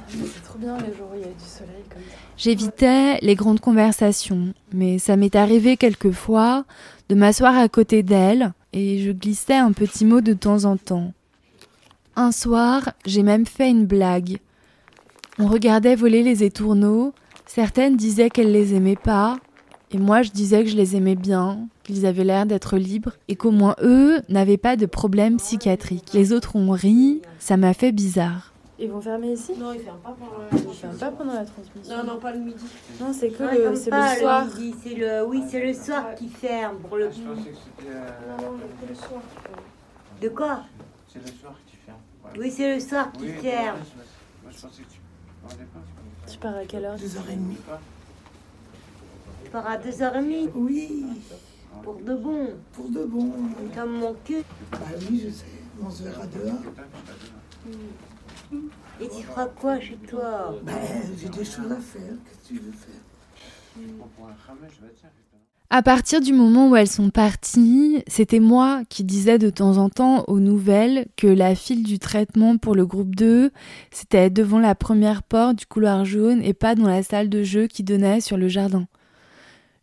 C'est 0.08 0.42
trop 0.44 0.58
bien 0.58 0.76
les 0.76 0.94
jours 0.94 1.08
où 1.12 1.16
il 1.16 1.20
y 1.20 1.24
a 1.24 1.28
du 1.28 1.44
soleil 1.44 1.84
comme 1.88 2.02
ça. 2.02 2.19
J'évitais 2.42 3.18
les 3.20 3.34
grandes 3.34 3.60
conversations, 3.60 4.54
mais 4.72 4.98
ça 4.98 5.16
m'est 5.16 5.36
arrivé 5.36 5.76
quelquefois 5.76 6.64
de 7.10 7.14
m'asseoir 7.14 7.54
à 7.54 7.68
côté 7.68 8.02
d'elle 8.02 8.54
et 8.72 8.98
je 9.00 9.10
glissais 9.10 9.56
un 9.56 9.72
petit 9.72 10.06
mot 10.06 10.22
de 10.22 10.32
temps 10.32 10.64
en 10.64 10.78
temps. 10.78 11.12
Un 12.16 12.32
soir, 12.32 12.94
j'ai 13.04 13.22
même 13.22 13.44
fait 13.44 13.68
une 13.68 13.84
blague. 13.84 14.38
On 15.38 15.48
regardait 15.48 15.94
voler 15.94 16.22
les 16.22 16.42
étourneaux, 16.42 17.12
certaines 17.44 17.98
disaient 17.98 18.30
qu'elles 18.30 18.52
les 18.52 18.74
aimaient 18.74 18.96
pas, 18.96 19.36
et 19.90 19.98
moi 19.98 20.22
je 20.22 20.30
disais 20.30 20.64
que 20.64 20.70
je 20.70 20.76
les 20.76 20.96
aimais 20.96 21.16
bien, 21.16 21.68
qu'ils 21.84 22.06
avaient 22.06 22.24
l'air 22.24 22.46
d'être 22.46 22.78
libres, 22.78 23.18
et 23.28 23.36
qu'au 23.36 23.50
moins 23.50 23.76
eux 23.82 24.22
n'avaient 24.30 24.56
pas 24.56 24.76
de 24.76 24.86
problème 24.86 25.36
psychiatrique. 25.36 26.14
Les 26.14 26.32
autres 26.32 26.56
ont 26.56 26.70
ri, 26.70 27.20
ça 27.38 27.58
m'a 27.58 27.74
fait 27.74 27.92
bizarre. 27.92 28.49
Ils 28.82 28.90
vont 28.90 29.00
fermer 29.00 29.32
ici 29.32 29.52
Non, 29.58 29.72
il 29.74 29.80
ferme 29.80 29.98
pas 29.98 30.16
pendant 30.18 30.38
la 30.38 30.46
Ils 30.46 30.58
ferment 30.58 30.64
transmission. 30.72 30.98
pas 30.98 31.10
pendant 31.10 31.34
la 31.34 31.44
transmission. 31.44 31.96
Non, 31.98 32.04
non, 32.04 32.18
pas 32.18 32.32
le 32.32 32.38
midi. 32.40 32.64
Non, 32.98 33.12
c'est 33.12 33.28
que 33.30 33.42
Non, 33.42 33.70
le, 33.70 33.76
c'est 33.76 33.90
pas, 33.90 34.14
le 34.14 34.20
soir. 34.20 34.46
midi, 34.46 34.74
c'est 34.82 34.94
le, 34.94 35.26
oui, 35.26 35.42
c'est 35.48 35.66
le 35.66 35.74
soir 35.74 36.14
qui 36.14 36.28
ferme 36.28 36.78
pour 36.78 36.96
le 36.96 37.10
Je 37.10 37.20
pensais 37.20 37.50
que 37.50 37.56
c'était. 37.56 37.90
euh, 37.90 38.08
Non, 38.38 38.52
non, 38.52 38.58
fait 38.80 38.86
le 38.88 38.94
soir. 38.94 39.20
De 40.22 40.28
quoi 40.30 40.60
C'est 41.12 41.18
le 41.20 41.26
soir 41.26 41.54
qui 41.66 41.76
ferme. 41.76 41.98
Ouais. 42.24 42.30
Oui, 42.38 42.50
c'est 42.50 42.74
le 42.74 42.80
soir 42.80 43.12
qui 43.12 43.22
Oui, 43.24 43.32
ferme. 43.32 43.76
Moi, 44.42 44.52
je 44.56 44.60
pensais 44.62 44.82
que 44.82 44.88
tu. 44.88 46.32
Tu 46.32 46.38
pars 46.38 46.56
à 46.56 46.64
quelle 46.64 46.84
heure 46.86 46.96
Deux 46.96 47.16
heures 47.16 47.30
et 47.30 47.36
demie. 47.36 47.56
Pas 47.56 47.80
Tu 49.44 49.50
pars 49.50 49.66
à 49.66 49.76
2h30 49.78 50.50
Oui, 50.54 51.04
pour 51.82 51.94
de 51.96 52.14
bon. 52.14 52.48
pour 52.72 52.88
de 52.88 53.04
bon. 53.04 53.30
Comme 53.74 53.92
mon 53.98 54.14
cul. 54.24 54.42
Bah 54.72 54.78
oui, 55.10 55.22
je 55.26 55.30
sais, 55.30 55.44
on 55.84 55.90
se 55.90 56.02
verra 56.04 56.24
dehors. 56.26 56.54
demain. 57.66 57.76
Et 59.00 59.08
tu 59.08 59.22
feras 59.22 59.46
quoi 59.46 59.80
chez 59.80 59.96
toi 60.08 60.54
Bah, 60.62 60.72
j'ai 61.16 61.28
des 61.28 61.44
choses 61.44 61.72
à 61.72 61.76
faire, 61.76 62.02
qu'est-ce 62.24 62.48
que 62.48 62.54
tu 62.54 62.60
veux 62.60 62.72
faire? 62.72 63.00
À 65.72 65.82
partir 65.82 66.20
du 66.20 66.32
moment 66.32 66.68
où 66.68 66.76
elles 66.76 66.88
sont 66.88 67.10
parties, 67.10 68.02
c'était 68.08 68.40
moi 68.40 68.82
qui 68.88 69.04
disais 69.04 69.38
de 69.38 69.50
temps 69.50 69.76
en 69.76 69.88
temps 69.88 70.24
aux 70.26 70.40
nouvelles 70.40 71.06
que 71.16 71.28
la 71.28 71.54
file 71.54 71.84
du 71.84 72.00
traitement 72.00 72.56
pour 72.56 72.74
le 72.74 72.84
groupe 72.84 73.14
2, 73.14 73.52
c'était 73.92 74.30
devant 74.30 74.58
la 74.58 74.74
première 74.74 75.22
porte 75.22 75.56
du 75.56 75.66
couloir 75.66 76.04
jaune 76.04 76.42
et 76.42 76.54
pas 76.54 76.74
dans 76.74 76.88
la 76.88 77.04
salle 77.04 77.28
de 77.28 77.44
jeu 77.44 77.68
qui 77.68 77.84
donnait 77.84 78.20
sur 78.20 78.36
le 78.36 78.48
jardin. 78.48 78.88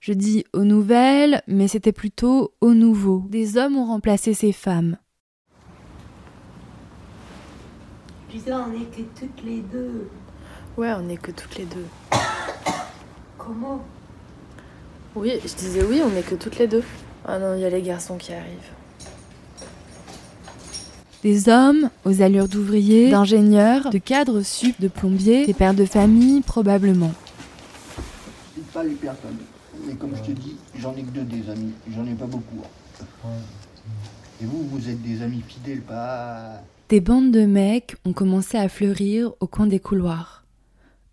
Je 0.02 0.12
dis 0.12 0.44
aux 0.54 0.66
nouvelles, 0.66 1.42
mais 1.48 1.70
c'était 1.70 1.94
plutôt 1.94 2.54
aux 2.60 2.74
nouveaux. 2.74 3.24
Des 3.30 3.58
hommes 3.58 3.78
ont 3.78 3.86
remplacé 3.86 4.34
ces 4.34 4.52
femmes. 4.52 4.98
Tu 8.30 8.40
sais, 8.40 8.54
on 8.54 8.72
est 8.74 8.86
que 8.92 9.02
toutes 9.20 9.44
les 9.46 9.62
deux. 9.62 10.10
Ouais, 10.78 10.94
on 10.98 11.08
est 11.10 11.18
que 11.18 11.32
toutes 11.32 11.56
les 11.58 11.66
deux. 11.66 11.86
Comment? 13.38 13.84
Oui, 15.16 15.34
je 15.44 15.54
disais 15.56 15.84
oui, 15.84 16.02
on 16.06 16.16
est 16.16 16.22
que 16.24 16.36
toutes 16.36 16.58
les 16.60 16.68
deux. 16.68 16.84
Ah 17.26 17.40
non, 17.40 17.56
il 17.56 17.62
y 17.62 17.66
a 17.66 17.70
les 17.70 17.82
garçons 17.82 18.18
qui 18.18 18.34
arrivent. 18.34 18.72
Des 21.24 21.50
hommes 21.50 21.90
aux 22.06 22.22
allures 22.22 22.48
d'ouvriers, 22.48 23.10
d'ingénieurs, 23.10 23.90
de 23.90 23.98
cadres 23.98 24.42
sup, 24.42 24.80
de 24.80 24.88
plombiers, 24.88 25.46
des 25.46 25.54
pères 25.54 25.74
de 25.74 25.86
famille 25.86 26.42
probablement. 26.42 27.12
C'est 28.56 28.66
pas 28.68 28.84
les 28.84 28.94
personnes. 28.96 29.38
Mais 29.86 29.94
comme 29.94 30.16
je 30.16 30.22
te 30.22 30.32
dis, 30.32 30.58
j'en 30.78 30.94
ai 30.96 31.02
que 31.02 31.10
deux 31.10 31.24
des 31.24 31.50
amis. 31.50 31.72
J'en 31.96 32.06
ai 32.06 32.14
pas 32.14 32.26
beaucoup. 32.26 32.62
hein. 33.26 33.30
Et 34.42 34.46
vous, 34.46 34.68
vous 34.70 34.90
êtes 34.90 35.02
des 35.02 35.22
amis 35.24 35.44
fidèles, 35.48 35.82
pas. 35.82 36.62
Des 36.90 37.02
bandes 37.02 37.32
de 37.32 37.46
mecs 37.46 37.98
ont 38.06 38.14
commencé 38.14 38.58
à 38.58 38.70
fleurir 38.70 39.34
au 39.42 39.48
coin 39.48 39.68
des 39.68 39.82
couloirs. 39.82 40.46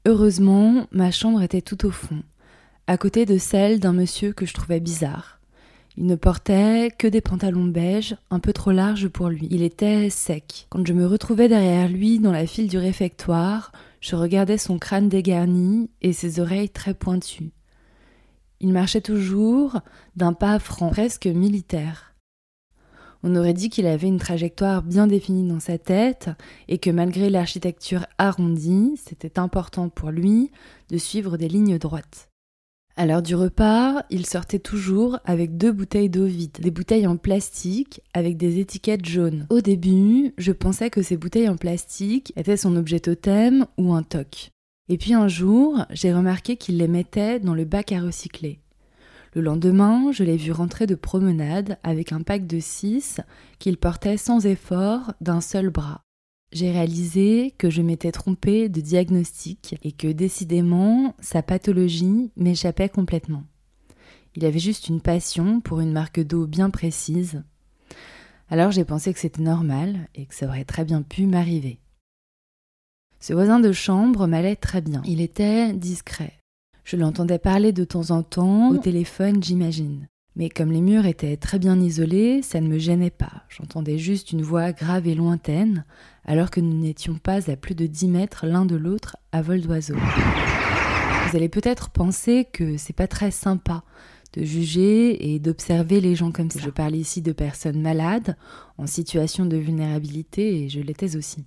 Heureusement, 0.07 0.87
ma 0.93 1.11
chambre 1.11 1.43
était 1.43 1.63
tout 1.63 1.85
au 1.85 1.91
fond, 1.91 2.23
à 2.87 2.97
côté 2.97 3.27
de 3.27 3.39
celle 3.39 3.81
d'un 3.81 3.93
monsieur 3.93 4.33
que 4.33 4.47
je 4.47 4.55
trouvais 4.55 4.79
bizarre. 4.79 5.41
Il 5.97 6.07
ne 6.07 6.15
portait 6.15 6.93
que 6.97 7.09
des 7.09 7.21
pantalons 7.21 7.65
beige, 7.65 8.15
un 8.31 8.39
peu 8.39 8.53
trop 8.53 8.71
larges 8.71 9.09
pour 9.09 9.29
lui. 9.29 9.49
Il 9.51 9.63
était 9.63 10.11
sec. 10.11 10.69
Quand 10.71 10.87
je 10.87 10.93
me 10.93 11.09
retrouvais 11.09 11.49
derrière 11.49 11.89
lui 11.89 12.21
dans 12.21 12.33
la 12.33 12.47
file 12.47 12.69
du 12.69 12.79
réfectoire, 12.79 13.73
je 14.01 14.15
regardais 14.15 14.59
son 14.59 14.79
crâne 14.79 15.09
dégarni 15.09 15.91
et 16.03 16.13
ses 16.13 16.39
oreilles 16.39 16.71
très 16.71 16.95
pointues. 16.95 17.51
Il 18.61 18.73
marchait 18.73 19.01
toujours 19.01 19.81
d'un 20.15 20.35
pas 20.35 20.61
franc, 20.61 20.91
presque 20.91 21.27
militaire. 21.27 22.14
On 23.27 23.37
aurait 23.37 23.55
dit 23.55 23.71
qu'il 23.71 23.87
avait 23.87 24.07
une 24.07 24.19
trajectoire 24.19 24.83
bien 24.83 25.07
définie 25.07 25.49
dans 25.49 25.59
sa 25.59 25.79
tête 25.79 26.29
et 26.69 26.77
que 26.77 26.91
malgré 26.91 27.31
l'architecture 27.31 28.05
arrondie, 28.19 29.01
c'était 29.03 29.39
important 29.39 29.89
pour 29.89 30.11
lui 30.11 30.51
de 30.91 30.99
suivre 30.99 31.39
des 31.39 31.49
lignes 31.49 31.79
droites. 31.79 32.29
À 32.97 33.07
l'heure 33.07 33.23
du 33.23 33.35
repas, 33.35 34.05
il 34.11 34.27
sortait 34.27 34.59
toujours 34.59 35.19
avec 35.25 35.57
deux 35.57 35.73
bouteilles 35.73 36.11
d'eau 36.11 36.27
vide, 36.27 36.59
des 36.61 36.71
bouteilles 36.71 37.07
en 37.07 37.17
plastique 37.17 38.03
avec 38.13 38.37
des 38.37 38.61
étiquettes 38.61 39.07
jaunes. 39.07 39.47
Au 39.49 39.63
début, 39.63 40.35
je 40.37 40.53
pensais 40.53 40.91
que 40.91 41.01
ces 41.01 41.17
bouteilles 41.17 41.49
en 41.49 41.57
plastique 41.57 42.35
étaient 42.37 42.59
son 42.59 42.77
objet 42.77 43.01
totem 43.01 43.65
ou 43.79 43.95
un 43.95 44.03
toc. 44.03 44.51
Et 44.91 44.99
puis 44.99 45.15
un 45.15 45.29
jour, 45.29 45.87
j'ai 45.91 46.13
remarqué 46.13 46.59
qu'il 46.59 46.77
les 46.77 46.89
mettait 46.89 47.41
dans 47.41 47.55
le 47.55 47.65
bac 47.65 47.91
à 47.91 48.03
recycler. 48.03 48.61
Le 49.35 49.41
lendemain, 49.41 50.13
je 50.13 50.23
l'ai 50.23 50.37
vu 50.37 50.53
rentrer 50.53 50.87
de 50.87 50.95
promenade 50.95 51.79
avec 51.83 52.13
un 52.13 52.23
pack 52.23 52.47
de 52.47 52.61
six 52.61 53.21
qu'il 53.59 53.77
portait 53.79 54.17
sans 54.17 54.47
effort 54.47 55.13
d'un 55.21 55.41
seul 55.41 55.71
bras. 55.71 56.03
J'ai 56.53 56.71
réalisé 56.71 57.53
que 57.59 57.69
je 57.69 57.83
m'étais 57.83 58.13
trompée 58.13 58.69
de 58.69 58.81
diagnostic 58.81 59.77
et 59.83 59.91
que 59.91 60.07
décidément 60.07 61.17
sa 61.19 61.43
pathologie 61.43 62.31
m'échappait 62.37 62.89
complètement. 62.89 63.43
Il 64.37 64.45
avait 64.45 64.61
juste 64.61 64.87
une 64.87 65.01
passion 65.01 65.61
pour 65.61 65.81
une 65.81 65.93
marque 65.93 66.21
d'eau 66.21 66.47
bien 66.47 66.71
précise. 66.71 67.43
Alors 68.49 68.71
j'ai 68.71 68.85
pensé 68.85 69.13
que 69.13 69.19
c'était 69.19 69.43
normal 69.43 70.09
et 70.15 70.27
que 70.27 70.35
ça 70.35 70.47
aurait 70.47 70.65
très 70.65 70.85
bien 70.85 71.03
pu 71.03 71.27
m'arriver. 71.27 71.81
Ce 73.19 73.33
voisin 73.33 73.59
de 73.59 73.73
chambre 73.73 74.29
m'allait 74.29 74.55
très 74.55 74.81
bien. 74.81 75.03
Il 75.05 75.21
était 75.21 75.73
discret. 75.73 76.44
Je 76.85 76.97
l'entendais 76.97 77.39
parler 77.39 77.73
de 77.73 77.85
temps 77.85 78.11
en 78.11 78.23
temps, 78.23 78.69
au 78.69 78.77
téléphone, 78.77 79.43
j'imagine. 79.43 80.07
Mais 80.37 80.51
comme 80.51 80.71
les 80.71 80.83
murs 80.83 81.07
étaient 81.07 81.37
très 81.39 81.59
bien 81.59 81.81
isolés, 81.81 82.43
ça 82.43 82.61
ne 82.61 82.69
me 82.69 82.79
gênait 82.79 83.11
pas. 83.11 83.45
J'entendais 83.49 83.97
juste 83.97 84.33
une 84.33 84.43
voix 84.43 84.73
grave 84.73 85.07
et 85.07 85.15
lointaine, 85.15 85.87
alors 86.25 86.51
que 86.51 86.61
nous 86.61 86.77
n'étions 86.77 87.15
pas 87.15 87.51
à 87.51 87.57
plus 87.57 87.75
de 87.75 87.87
10 87.87 88.09
mètres 88.09 88.47
l'un 88.47 88.67
de 88.67 88.77
l'autre 88.77 89.17
à 89.33 89.41
vol 89.41 89.63
d'oiseau. 89.63 89.95
Vous 89.95 91.37
allez 91.37 91.49
peut-être 91.49 91.91
penser 91.91 92.47
que 92.53 92.77
c'est 92.77 92.93
pas 92.93 93.07
très 93.07 93.31
sympa 93.31 93.83
de 94.35 94.45
juger 94.45 95.33
et 95.33 95.39
d'observer 95.39 96.01
les 96.01 96.17
gens 96.17 96.33
comme 96.33 96.51
ça. 96.51 96.61
Je 96.61 96.71
parle 96.71 96.97
ici 96.97 97.23
de 97.23 97.33
personnes 97.33 97.81
malades, 97.81 98.37
en 98.77 98.87
situation 98.87 99.47
de 99.47 99.57
vulnérabilité, 99.57 100.65
et 100.65 100.69
je 100.69 100.81
l'étais 100.81 101.17
aussi. 101.17 101.47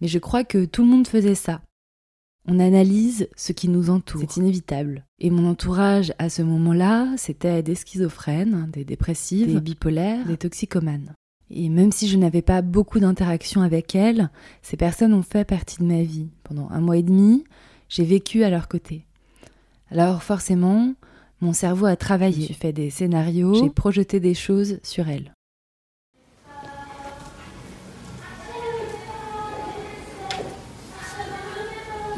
Mais 0.00 0.08
je 0.08 0.18
crois 0.18 0.44
que 0.44 0.64
tout 0.64 0.82
le 0.82 0.88
monde 0.88 1.06
faisait 1.06 1.34
ça. 1.34 1.60
On 2.48 2.58
analyse 2.58 3.28
ce 3.36 3.52
qui 3.52 3.68
nous 3.68 3.90
entoure, 3.90 4.22
c'est 4.22 4.38
inévitable. 4.38 5.04
Et 5.18 5.30
mon 5.30 5.48
entourage 5.48 6.12
à 6.18 6.30
ce 6.30 6.42
moment-là, 6.42 7.12
c'était 7.16 7.62
des 7.62 7.74
schizophrènes, 7.74 8.70
des 8.72 8.84
dépressifs, 8.84 9.46
des 9.46 9.60
bipolaires, 9.60 10.26
des 10.26 10.36
toxicomanes. 10.36 11.14
Et 11.50 11.68
même 11.68 11.92
si 11.92 12.08
je 12.08 12.16
n'avais 12.16 12.42
pas 12.42 12.62
beaucoup 12.62 13.00
d'interactions 13.00 13.60
avec 13.60 13.94
elles, 13.94 14.30
ces 14.62 14.76
personnes 14.76 15.12
ont 15.12 15.22
fait 15.22 15.44
partie 15.44 15.78
de 15.78 15.84
ma 15.84 16.02
vie. 16.02 16.28
Pendant 16.44 16.68
un 16.70 16.80
mois 16.80 16.96
et 16.96 17.02
demi, 17.02 17.44
j'ai 17.88 18.04
vécu 18.04 18.44
à 18.44 18.50
leur 18.50 18.68
côté. 18.68 19.04
Alors 19.90 20.22
forcément, 20.22 20.94
mon 21.40 21.52
cerveau 21.52 21.86
a 21.86 21.96
travaillé. 21.96 22.46
J'ai 22.46 22.54
fait 22.54 22.72
des 22.72 22.90
scénarios, 22.90 23.54
j'ai 23.54 23.70
projeté 23.70 24.20
des 24.20 24.34
choses 24.34 24.78
sur 24.82 25.08
elles. 25.08 25.32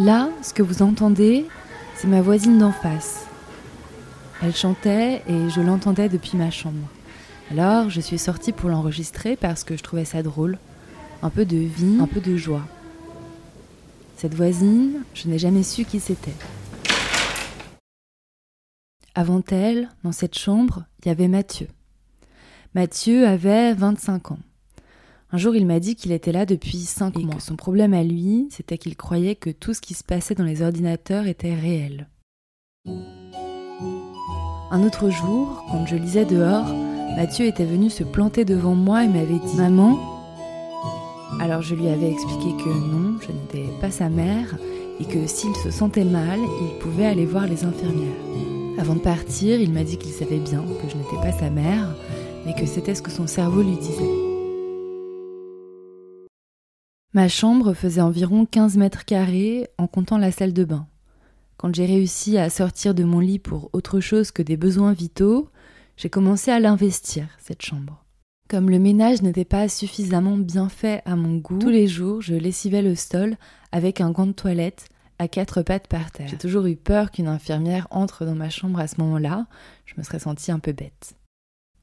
Là, 0.02 0.30
ce 0.42 0.52
que 0.52 0.64
vous 0.64 0.82
entendez, 0.82 1.46
c'est 1.94 2.08
ma 2.08 2.22
voisine 2.22 2.58
d'en 2.58 2.72
face. 2.72 3.24
Elle 4.42 4.52
chantait 4.52 5.22
et 5.28 5.48
je 5.48 5.60
l'entendais 5.60 6.08
depuis 6.08 6.36
ma 6.36 6.50
chambre. 6.50 6.88
Alors, 7.52 7.88
je 7.88 8.00
suis 8.00 8.18
sortie 8.18 8.50
pour 8.50 8.68
l'enregistrer 8.68 9.36
parce 9.36 9.62
que 9.62 9.76
je 9.76 9.82
trouvais 9.84 10.04
ça 10.04 10.24
drôle. 10.24 10.58
Un 11.22 11.30
peu 11.30 11.44
de 11.44 11.56
vie, 11.56 11.98
un 12.00 12.08
peu 12.08 12.18
de 12.18 12.36
joie. 12.36 12.66
Cette 14.16 14.34
voisine, 14.34 15.04
je 15.14 15.28
n'ai 15.28 15.38
jamais 15.38 15.62
su 15.62 15.84
qui 15.84 16.00
c'était. 16.00 16.34
Avant 19.14 19.42
elle, 19.52 19.88
dans 20.02 20.10
cette 20.10 20.36
chambre, 20.36 20.82
il 21.04 21.08
y 21.08 21.10
avait 21.12 21.28
Mathieu. 21.28 21.68
Mathieu 22.74 23.24
avait 23.24 23.72
25 23.74 24.32
ans. 24.32 24.38
Un 25.34 25.38
jour, 25.38 25.56
il 25.56 25.64
m'a 25.64 25.80
dit 25.80 25.96
qu'il 25.96 26.12
était 26.12 26.30
là 26.30 26.44
depuis 26.44 26.80
5 26.80 27.16
mois. 27.16 27.36
Que 27.36 27.42
son 27.42 27.56
problème 27.56 27.94
à 27.94 28.02
lui, 28.02 28.48
c'était 28.50 28.76
qu'il 28.76 28.96
croyait 28.96 29.34
que 29.34 29.48
tout 29.48 29.72
ce 29.72 29.80
qui 29.80 29.94
se 29.94 30.04
passait 30.04 30.34
dans 30.34 30.44
les 30.44 30.60
ordinateurs 30.60 31.26
était 31.26 31.54
réel. 31.54 32.08
Un 34.70 34.82
autre 34.84 35.08
jour, 35.08 35.64
quand 35.70 35.86
je 35.86 35.96
lisais 35.96 36.26
dehors, 36.26 36.66
Mathieu 37.16 37.46
était 37.46 37.64
venu 37.64 37.88
se 37.88 38.04
planter 38.04 38.44
devant 38.44 38.74
moi 38.74 39.04
et 39.04 39.08
m'avait 39.08 39.38
dit 39.38 39.56
Maman? 39.56 39.98
Alors 41.40 41.62
je 41.62 41.74
lui 41.76 41.88
avais 41.88 42.10
expliqué 42.10 42.50
que 42.62 42.68
non, 42.68 43.18
je 43.22 43.32
n'étais 43.32 43.72
pas 43.80 43.90
sa 43.90 44.10
mère 44.10 44.58
et 45.00 45.06
que 45.06 45.26
s'il 45.26 45.54
se 45.56 45.70
sentait 45.70 46.04
mal, 46.04 46.40
il 46.40 46.78
pouvait 46.78 47.06
aller 47.06 47.24
voir 47.24 47.46
les 47.46 47.64
infirmières. 47.64 48.12
Avant 48.78 48.96
de 48.96 49.00
partir, 49.00 49.58
il 49.58 49.72
m'a 49.72 49.84
dit 49.84 49.96
qu'il 49.96 50.12
savait 50.12 50.40
bien 50.40 50.60
que 50.60 50.90
je 50.90 50.96
n'étais 50.96 51.16
pas 51.22 51.32
sa 51.32 51.48
mère, 51.48 51.88
mais 52.44 52.54
que 52.54 52.66
c'était 52.66 52.94
ce 52.94 53.00
que 53.00 53.10
son 53.10 53.26
cerveau 53.26 53.62
lui 53.62 53.76
disait. 53.76 54.21
Ma 57.14 57.28
chambre 57.28 57.74
faisait 57.74 58.00
environ 58.00 58.46
15 58.46 58.78
mètres 58.78 59.04
carrés 59.04 59.68
en 59.76 59.86
comptant 59.86 60.16
la 60.16 60.32
salle 60.32 60.54
de 60.54 60.64
bain. 60.64 60.86
Quand 61.58 61.74
j'ai 61.74 61.84
réussi 61.84 62.38
à 62.38 62.48
sortir 62.48 62.94
de 62.94 63.04
mon 63.04 63.20
lit 63.20 63.38
pour 63.38 63.68
autre 63.74 64.00
chose 64.00 64.30
que 64.30 64.40
des 64.40 64.56
besoins 64.56 64.94
vitaux, 64.94 65.50
j'ai 65.98 66.08
commencé 66.08 66.50
à 66.50 66.58
l'investir, 66.58 67.28
cette 67.38 67.60
chambre. 67.60 68.02
Comme 68.48 68.70
le 68.70 68.78
ménage 68.78 69.20
n'était 69.20 69.44
pas 69.44 69.68
suffisamment 69.68 70.38
bien 70.38 70.70
fait 70.70 71.02
à 71.04 71.14
mon 71.14 71.36
goût, 71.36 71.58
tous 71.58 71.68
les 71.68 71.86
jours 71.86 72.22
je 72.22 72.34
lessivais 72.34 72.82
le 72.82 72.94
sol 72.94 73.36
avec 73.72 74.00
un 74.00 74.10
gant 74.10 74.26
de 74.26 74.32
toilette 74.32 74.88
à 75.18 75.28
quatre 75.28 75.60
pattes 75.60 75.88
par 75.88 76.12
terre. 76.12 76.28
J'ai 76.28 76.38
toujours 76.38 76.64
eu 76.64 76.76
peur 76.76 77.10
qu'une 77.10 77.28
infirmière 77.28 77.88
entre 77.90 78.24
dans 78.24 78.34
ma 78.34 78.48
chambre 78.48 78.80
à 78.80 78.88
ce 78.88 78.98
moment-là, 79.02 79.46
je 79.84 79.94
me 79.98 80.02
serais 80.02 80.18
sentie 80.18 80.50
un 80.50 80.58
peu 80.60 80.72
bête. 80.72 81.14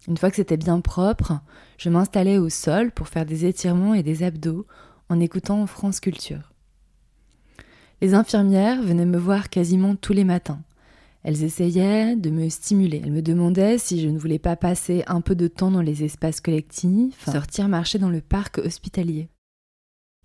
Une 0.08 0.18
fois 0.18 0.32
que 0.32 0.38
c'était 0.38 0.58
bien 0.58 0.80
propre, 0.80 1.34
je 1.78 1.90
m'installais 1.90 2.40
au 2.40 2.50
sol 2.50 2.92
pour 2.92 3.10
faire 3.10 3.26
des 3.26 3.46
étirements 3.46 3.94
et 3.94 4.02
des 4.02 4.24
abdos 4.24 4.66
en 5.10 5.20
écoutant 5.20 5.66
France 5.68 6.00
Culture. 6.00 6.54
Les 8.02 8.14
infirmières 8.14 8.82
venaient 8.82 9.06
me 9.06 9.18
voir 9.18 9.50
quasiment 9.50 9.96
tous 9.96 10.14
les 10.14 10.24
matins. 10.24 10.62
Elles 11.24 11.44
essayaient 11.44 12.16
de 12.16 12.30
me 12.30 12.48
stimuler. 12.48 13.02
Elles 13.04 13.12
me 13.12 13.22
demandaient 13.22 13.78
si 13.78 14.00
je 14.00 14.08
ne 14.08 14.18
voulais 14.18 14.40
pas 14.40 14.56
passer 14.56 15.04
un 15.08 15.20
peu 15.20 15.36
de 15.36 15.48
temps 15.48 15.72
dans 15.72 15.82
les 15.82 16.04
espaces 16.06 16.40
collectifs, 16.40 17.30
sortir 17.30 17.68
marcher 17.68 18.00
dans 18.00 18.10
le 18.10 18.22
parc 18.22 18.60
hospitalier. 18.60 19.28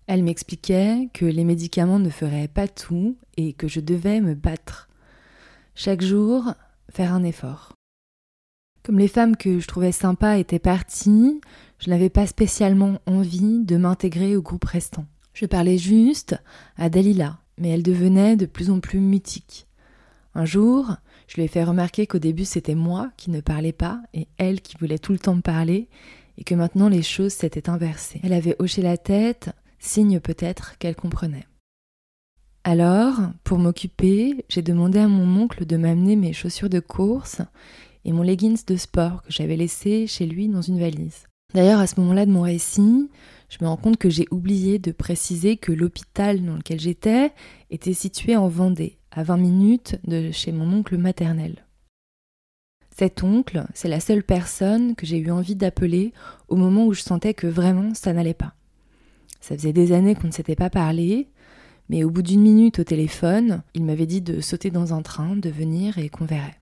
Elles 0.07 0.23
m'expliquaient 0.23 1.09
que 1.13 1.25
les 1.25 1.43
médicaments 1.43 1.99
ne 1.99 2.09
feraient 2.09 2.47
pas 2.47 2.67
tout 2.67 3.17
et 3.37 3.53
que 3.53 3.67
je 3.67 3.81
devais 3.81 4.21
me 4.21 4.35
battre. 4.35 4.87
Chaque 5.73 6.01
jour, 6.01 6.53
faire 6.89 7.13
un 7.13 7.23
effort. 7.23 7.73
Comme 8.83 8.99
les 8.99 9.07
femmes 9.07 9.35
que 9.35 9.59
je 9.59 9.67
trouvais 9.67 9.91
sympas 9.91 10.37
étaient 10.37 10.59
parties, 10.59 11.41
je 11.79 11.89
n'avais 11.89 12.09
pas 12.09 12.27
spécialement 12.27 12.99
envie 13.05 13.63
de 13.63 13.77
m'intégrer 13.77 14.35
au 14.35 14.41
groupe 14.41 14.65
restant. 14.65 15.05
Je 15.33 15.45
parlais 15.45 15.77
juste 15.77 16.41
à 16.77 16.89
Dalila, 16.89 17.39
mais 17.57 17.69
elle 17.69 17.83
devenait 17.83 18.37
de 18.37 18.45
plus 18.45 18.69
en 18.69 18.79
plus 18.79 18.99
mutique. 18.99 19.67
Un 20.33 20.45
jour, 20.45 20.95
je 21.27 21.35
lui 21.35 21.43
ai 21.43 21.47
fait 21.47 21.63
remarquer 21.63 22.07
qu'au 22.07 22.19
début 22.19 22.45
c'était 22.45 22.75
moi 22.75 23.11
qui 23.17 23.31
ne 23.31 23.41
parlais 23.41 23.73
pas 23.73 24.01
et 24.13 24.27
elle 24.37 24.61
qui 24.61 24.75
voulait 24.77 24.99
tout 24.99 25.11
le 25.11 25.19
temps 25.19 25.39
parler, 25.41 25.89
et 26.37 26.43
que 26.43 26.55
maintenant 26.55 26.89
les 26.89 27.03
choses 27.03 27.33
s'étaient 27.33 27.69
inversées. 27.69 28.19
Elle 28.23 28.33
avait 28.33 28.55
hoché 28.59 28.81
la 28.81 28.97
tête, 28.97 29.51
signe 29.79 30.19
peut-être 30.19 30.77
qu'elle 30.77 30.95
comprenait. 30.95 31.47
Alors, 32.63 33.15
pour 33.43 33.59
m'occuper, 33.59 34.43
j'ai 34.49 34.63
demandé 34.63 34.99
à 34.99 35.07
mon 35.07 35.39
oncle 35.39 35.65
de 35.65 35.77
m'amener 35.77 36.15
mes 36.15 36.33
chaussures 36.33 36.69
de 36.69 36.79
course 36.79 37.41
et 38.05 38.11
mon 38.11 38.23
leggings 38.23 38.65
de 38.65 38.75
sport 38.75 39.21
que 39.21 39.31
j'avais 39.31 39.55
laissé 39.55 40.07
chez 40.07 40.25
lui 40.25 40.47
dans 40.47 40.61
une 40.61 40.79
valise. 40.79 41.27
D'ailleurs, 41.53 41.79
à 41.79 41.87
ce 41.87 41.99
moment-là 41.99 42.25
de 42.25 42.31
mon 42.31 42.41
récit, 42.41 43.09
je 43.49 43.57
me 43.61 43.67
rends 43.67 43.77
compte 43.77 43.97
que 43.97 44.09
j'ai 44.09 44.27
oublié 44.31 44.79
de 44.79 44.91
préciser 44.91 45.57
que 45.57 45.71
l'hôpital 45.71 46.43
dans 46.43 46.55
lequel 46.55 46.79
j'étais 46.79 47.31
était 47.69 47.93
situé 47.93 48.35
en 48.35 48.47
Vendée, 48.47 48.97
à 49.11 49.23
20 49.23 49.37
minutes 49.37 49.99
de 50.05 50.31
chez 50.31 50.51
mon 50.51 50.71
oncle 50.73 50.97
maternel. 50.97 51.65
Cet 52.97 53.23
oncle, 53.23 53.65
c'est 53.73 53.89
la 53.89 53.99
seule 53.99 54.23
personne 54.23 54.95
que 54.95 55.05
j'ai 55.05 55.17
eu 55.17 55.29
envie 55.29 55.55
d'appeler 55.55 56.13
au 56.47 56.55
moment 56.55 56.85
où 56.85 56.93
je 56.93 57.01
sentais 57.01 57.33
que 57.33 57.47
vraiment 57.47 57.93
ça 57.93 58.13
n'allait 58.13 58.33
pas. 58.33 58.53
Ça 59.41 59.55
faisait 59.55 59.73
des 59.73 59.91
années 59.91 60.15
qu'on 60.15 60.27
ne 60.27 60.33
s'était 60.33 60.55
pas 60.55 60.69
parlé, 60.69 61.29
mais 61.89 62.03
au 62.03 62.09
bout 62.09 62.21
d'une 62.21 62.41
minute 62.41 62.79
au 62.79 62.83
téléphone, 62.83 63.63
il 63.73 63.83
m'avait 63.83 64.05
dit 64.05 64.21
de 64.21 64.41
sauter 64.41 64.71
dans 64.71 64.93
un 64.93 65.01
train, 65.01 65.35
de 65.35 65.49
venir 65.49 65.97
et 65.97 66.09
qu'on 66.09 66.25
verrait. 66.25 66.57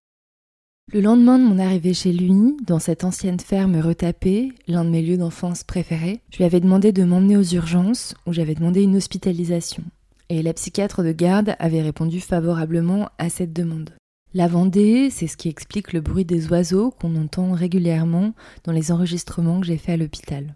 Le 0.91 0.99
lendemain 0.99 1.39
de 1.39 1.45
mon 1.45 1.59
arrivée 1.59 1.93
chez 1.93 2.11
lui, 2.11 2.57
dans 2.67 2.77
cette 2.77 3.03
ancienne 3.03 3.39
ferme 3.39 3.77
retapée, 3.77 4.51
l'un 4.67 4.83
de 4.83 4.89
mes 4.89 5.01
lieux 5.01 5.17
d'enfance 5.17 5.63
préférés, 5.63 6.19
je 6.29 6.37
lui 6.37 6.43
avais 6.43 6.59
demandé 6.59 6.91
de 6.91 7.03
m'emmener 7.03 7.37
aux 7.37 7.41
urgences 7.41 8.13
où 8.27 8.33
j'avais 8.33 8.53
demandé 8.53 8.83
une 8.83 8.97
hospitalisation. 8.97 9.83
Et 10.29 10.43
la 10.43 10.53
psychiatre 10.53 11.01
de 11.01 11.13
garde 11.13 11.55
avait 11.57 11.81
répondu 11.81 12.19
favorablement 12.19 13.09
à 13.17 13.29
cette 13.29 13.53
demande. 13.53 13.91
La 14.33 14.47
Vendée, 14.47 15.09
c'est 15.09 15.27
ce 15.27 15.37
qui 15.37 15.47
explique 15.47 15.93
le 15.93 16.01
bruit 16.01 16.25
des 16.25 16.47
oiseaux 16.47 16.91
qu'on 16.91 17.15
entend 17.15 17.53
régulièrement 17.53 18.33
dans 18.65 18.71
les 18.73 18.91
enregistrements 18.91 19.61
que 19.61 19.67
j'ai 19.67 19.77
faits 19.77 19.95
à 19.95 19.97
l'hôpital. 19.97 20.53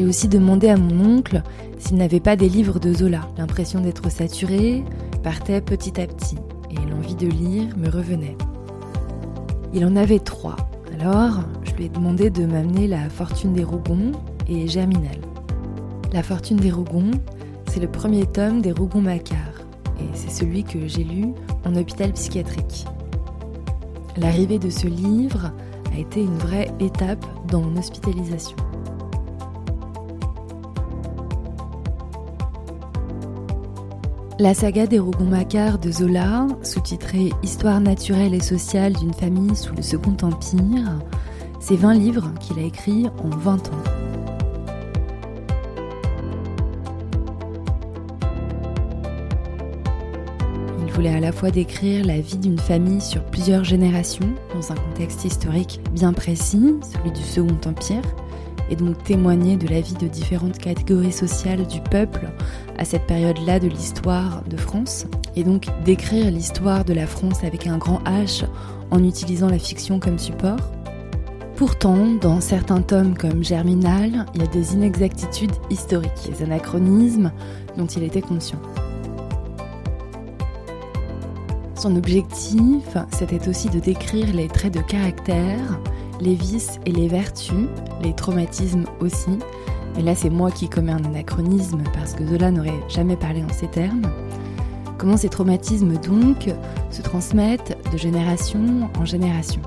J'ai 0.00 0.06
aussi 0.06 0.28
demandé 0.28 0.70
à 0.70 0.78
mon 0.78 1.18
oncle 1.18 1.42
s'il 1.78 1.98
n'avait 1.98 2.20
pas 2.20 2.34
des 2.34 2.48
livres 2.48 2.80
de 2.80 2.90
Zola. 2.90 3.20
L'impression 3.36 3.82
d'être 3.82 4.10
saturé 4.10 4.82
partait 5.22 5.60
petit 5.60 6.00
à 6.00 6.06
petit 6.06 6.38
et 6.70 6.90
l'envie 6.90 7.14
de 7.14 7.26
lire 7.26 7.76
me 7.76 7.90
revenait. 7.90 8.38
Il 9.74 9.84
en 9.84 9.96
avait 9.96 10.18
trois. 10.18 10.56
Alors, 10.98 11.40
je 11.64 11.74
lui 11.74 11.84
ai 11.84 11.88
demandé 11.90 12.30
de 12.30 12.46
m'amener 12.46 12.86
La 12.86 13.10
Fortune 13.10 13.52
des 13.52 13.62
Rougons 13.62 14.12
et 14.48 14.66
Germinal. 14.68 15.18
La 16.14 16.22
Fortune 16.22 16.56
des 16.56 16.70
Rougons, 16.70 17.10
c'est 17.70 17.80
le 17.80 17.88
premier 17.88 18.24
tome 18.24 18.62
des 18.62 18.72
Rougons 18.72 19.02
Macquart 19.02 19.66
et 20.00 20.08
c'est 20.14 20.30
celui 20.30 20.64
que 20.64 20.88
j'ai 20.88 21.04
lu 21.04 21.34
en 21.66 21.76
hôpital 21.76 22.14
psychiatrique. 22.14 22.86
L'arrivée 24.16 24.58
de 24.58 24.70
ce 24.70 24.86
livre 24.86 25.52
a 25.94 25.98
été 25.98 26.22
une 26.22 26.38
vraie 26.38 26.70
étape 26.80 27.26
dans 27.48 27.60
mon 27.60 27.76
hospitalisation. 27.76 28.56
La 34.40 34.54
saga 34.54 34.86
des 34.86 34.98
Rougon-Macquart 34.98 35.78
de 35.78 35.92
Zola, 35.92 36.46
sous-titrée 36.62 37.28
Histoire 37.42 37.78
naturelle 37.78 38.32
et 38.32 38.40
sociale 38.40 38.94
d'une 38.94 39.12
famille 39.12 39.54
sous 39.54 39.74
le 39.74 39.82
Second 39.82 40.16
Empire, 40.22 40.98
c'est 41.60 41.76
20 41.76 41.92
livres 41.92 42.32
qu'il 42.40 42.58
a 42.58 42.62
écrits 42.62 43.08
en 43.22 43.28
20 43.28 43.68
ans. 43.68 43.82
Il 50.86 50.90
voulait 50.94 51.14
à 51.14 51.20
la 51.20 51.32
fois 51.32 51.50
décrire 51.50 52.06
la 52.06 52.18
vie 52.18 52.38
d'une 52.38 52.58
famille 52.58 53.02
sur 53.02 53.22
plusieurs 53.24 53.64
générations, 53.64 54.32
dans 54.54 54.72
un 54.72 54.76
contexte 54.76 55.22
historique 55.26 55.82
bien 55.92 56.14
précis, 56.14 56.76
celui 56.90 57.12
du 57.12 57.22
Second 57.22 57.60
Empire, 57.66 58.04
et 58.70 58.76
donc 58.76 59.02
témoigner 59.04 59.58
de 59.58 59.68
la 59.68 59.82
vie 59.82 59.96
de 60.00 60.08
différentes 60.08 60.56
catégories 60.56 61.12
sociales 61.12 61.66
du 61.66 61.82
peuple 61.82 62.30
à 62.80 62.84
cette 62.86 63.06
période-là 63.06 63.60
de 63.60 63.68
l'histoire 63.68 64.42
de 64.48 64.56
France, 64.56 65.06
et 65.36 65.44
donc 65.44 65.66
décrire 65.84 66.30
l'histoire 66.30 66.84
de 66.84 66.94
la 66.94 67.06
France 67.06 67.44
avec 67.44 67.66
un 67.66 67.76
grand 67.76 68.02
H 68.04 68.44
en 68.90 69.04
utilisant 69.04 69.48
la 69.48 69.58
fiction 69.58 70.00
comme 70.00 70.18
support. 70.18 70.58
Pourtant, 71.56 72.06
dans 72.22 72.40
certains 72.40 72.80
tomes 72.80 73.16
comme 73.16 73.44
Germinal, 73.44 74.24
il 74.34 74.40
y 74.40 74.44
a 74.44 74.46
des 74.46 74.72
inexactitudes 74.72 75.52
historiques, 75.68 76.30
des 76.34 76.42
anachronismes 76.42 77.30
dont 77.76 77.86
il 77.86 78.02
était 78.02 78.22
conscient. 78.22 78.60
Son 81.74 81.96
objectif, 81.96 82.96
c'était 83.12 83.46
aussi 83.46 83.68
de 83.68 83.78
décrire 83.78 84.32
les 84.34 84.48
traits 84.48 84.72
de 84.72 84.80
caractère, 84.80 85.78
les 86.18 86.34
vices 86.34 86.80
et 86.86 86.92
les 86.92 87.08
vertus, 87.08 87.68
les 88.02 88.14
traumatismes 88.14 88.84
aussi. 89.00 89.38
Mais 90.00 90.06
là, 90.06 90.14
c'est 90.14 90.30
moi 90.30 90.50
qui 90.50 90.66
commets 90.66 90.92
un 90.92 91.04
anachronisme 91.04 91.82
parce 91.92 92.14
que 92.14 92.26
Zola 92.26 92.50
n'aurait 92.50 92.80
jamais 92.88 93.16
parlé 93.16 93.44
en 93.44 93.52
ces 93.52 93.66
termes. 93.66 94.00
Comment 94.96 95.18
ces 95.18 95.28
traumatismes 95.28 95.98
donc 95.98 96.48
se 96.90 97.02
transmettent 97.02 97.76
de 97.92 97.98
génération 97.98 98.88
en 98.98 99.04
génération? 99.04 99.60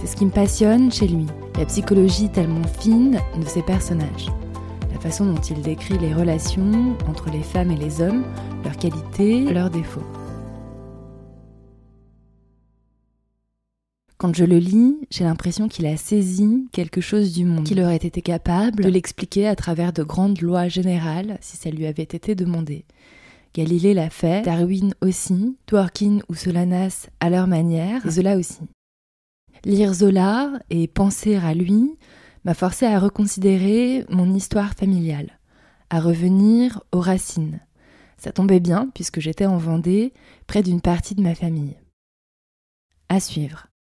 C'est 0.00 0.06
ce 0.06 0.16
qui 0.16 0.26
me 0.26 0.30
passionne 0.30 0.92
chez 0.92 1.08
lui, 1.08 1.24
la 1.58 1.64
psychologie 1.64 2.28
tellement 2.28 2.68
fine 2.78 3.20
de 3.40 3.46
ses 3.46 3.62
personnages, 3.62 4.26
la 4.92 5.00
façon 5.00 5.24
dont 5.24 5.40
il 5.40 5.62
décrit 5.62 5.96
les 5.96 6.12
relations 6.12 6.94
entre 7.08 7.30
les 7.30 7.42
femmes 7.42 7.70
et 7.70 7.76
les 7.76 8.02
hommes, 8.02 8.22
leurs 8.64 8.76
qualités, 8.76 9.50
leurs 9.50 9.70
défauts. 9.70 10.04
Quand 14.20 14.36
je 14.36 14.44
le 14.44 14.58
lis, 14.58 14.98
j'ai 15.10 15.24
l'impression 15.24 15.66
qu'il 15.66 15.86
a 15.86 15.96
saisi 15.96 16.68
quelque 16.72 17.00
chose 17.00 17.32
du 17.32 17.46
monde, 17.46 17.64
qu'il 17.64 17.80
aurait 17.80 17.96
été 17.96 18.20
capable 18.20 18.84
de 18.84 18.90
l'expliquer 18.90 19.48
à 19.48 19.56
travers 19.56 19.94
de 19.94 20.02
grandes 20.02 20.42
lois 20.42 20.68
générales 20.68 21.38
si 21.40 21.56
ça 21.56 21.70
lui 21.70 21.86
avait 21.86 22.02
été 22.02 22.34
demandé. 22.34 22.84
Galilée 23.54 23.94
l'a 23.94 24.10
fait, 24.10 24.42
Darwin 24.42 24.92
aussi, 25.00 25.56
Tolkien 25.64 26.18
ou 26.28 26.34
Solanas 26.34 27.08
à 27.20 27.30
leur 27.30 27.46
manière, 27.46 28.02
Zola 28.10 28.36
aussi. 28.36 28.60
Lire 29.64 29.94
Zola 29.94 30.50
et 30.68 30.86
penser 30.86 31.36
à 31.36 31.54
lui 31.54 31.96
m'a 32.44 32.52
forcé 32.52 32.84
à 32.84 32.98
reconsidérer 32.98 34.04
mon 34.10 34.34
histoire 34.34 34.74
familiale, 34.74 35.38
à 35.88 35.98
revenir 35.98 36.82
aux 36.92 37.00
racines. 37.00 37.60
Ça 38.18 38.32
tombait 38.32 38.60
bien 38.60 38.90
puisque 38.94 39.20
j'étais 39.20 39.46
en 39.46 39.56
Vendée, 39.56 40.12
près 40.46 40.62
d'une 40.62 40.82
partie 40.82 41.14
de 41.14 41.22
ma 41.22 41.34
famille. 41.34 41.78
À 43.08 43.18
suivre. 43.18 43.69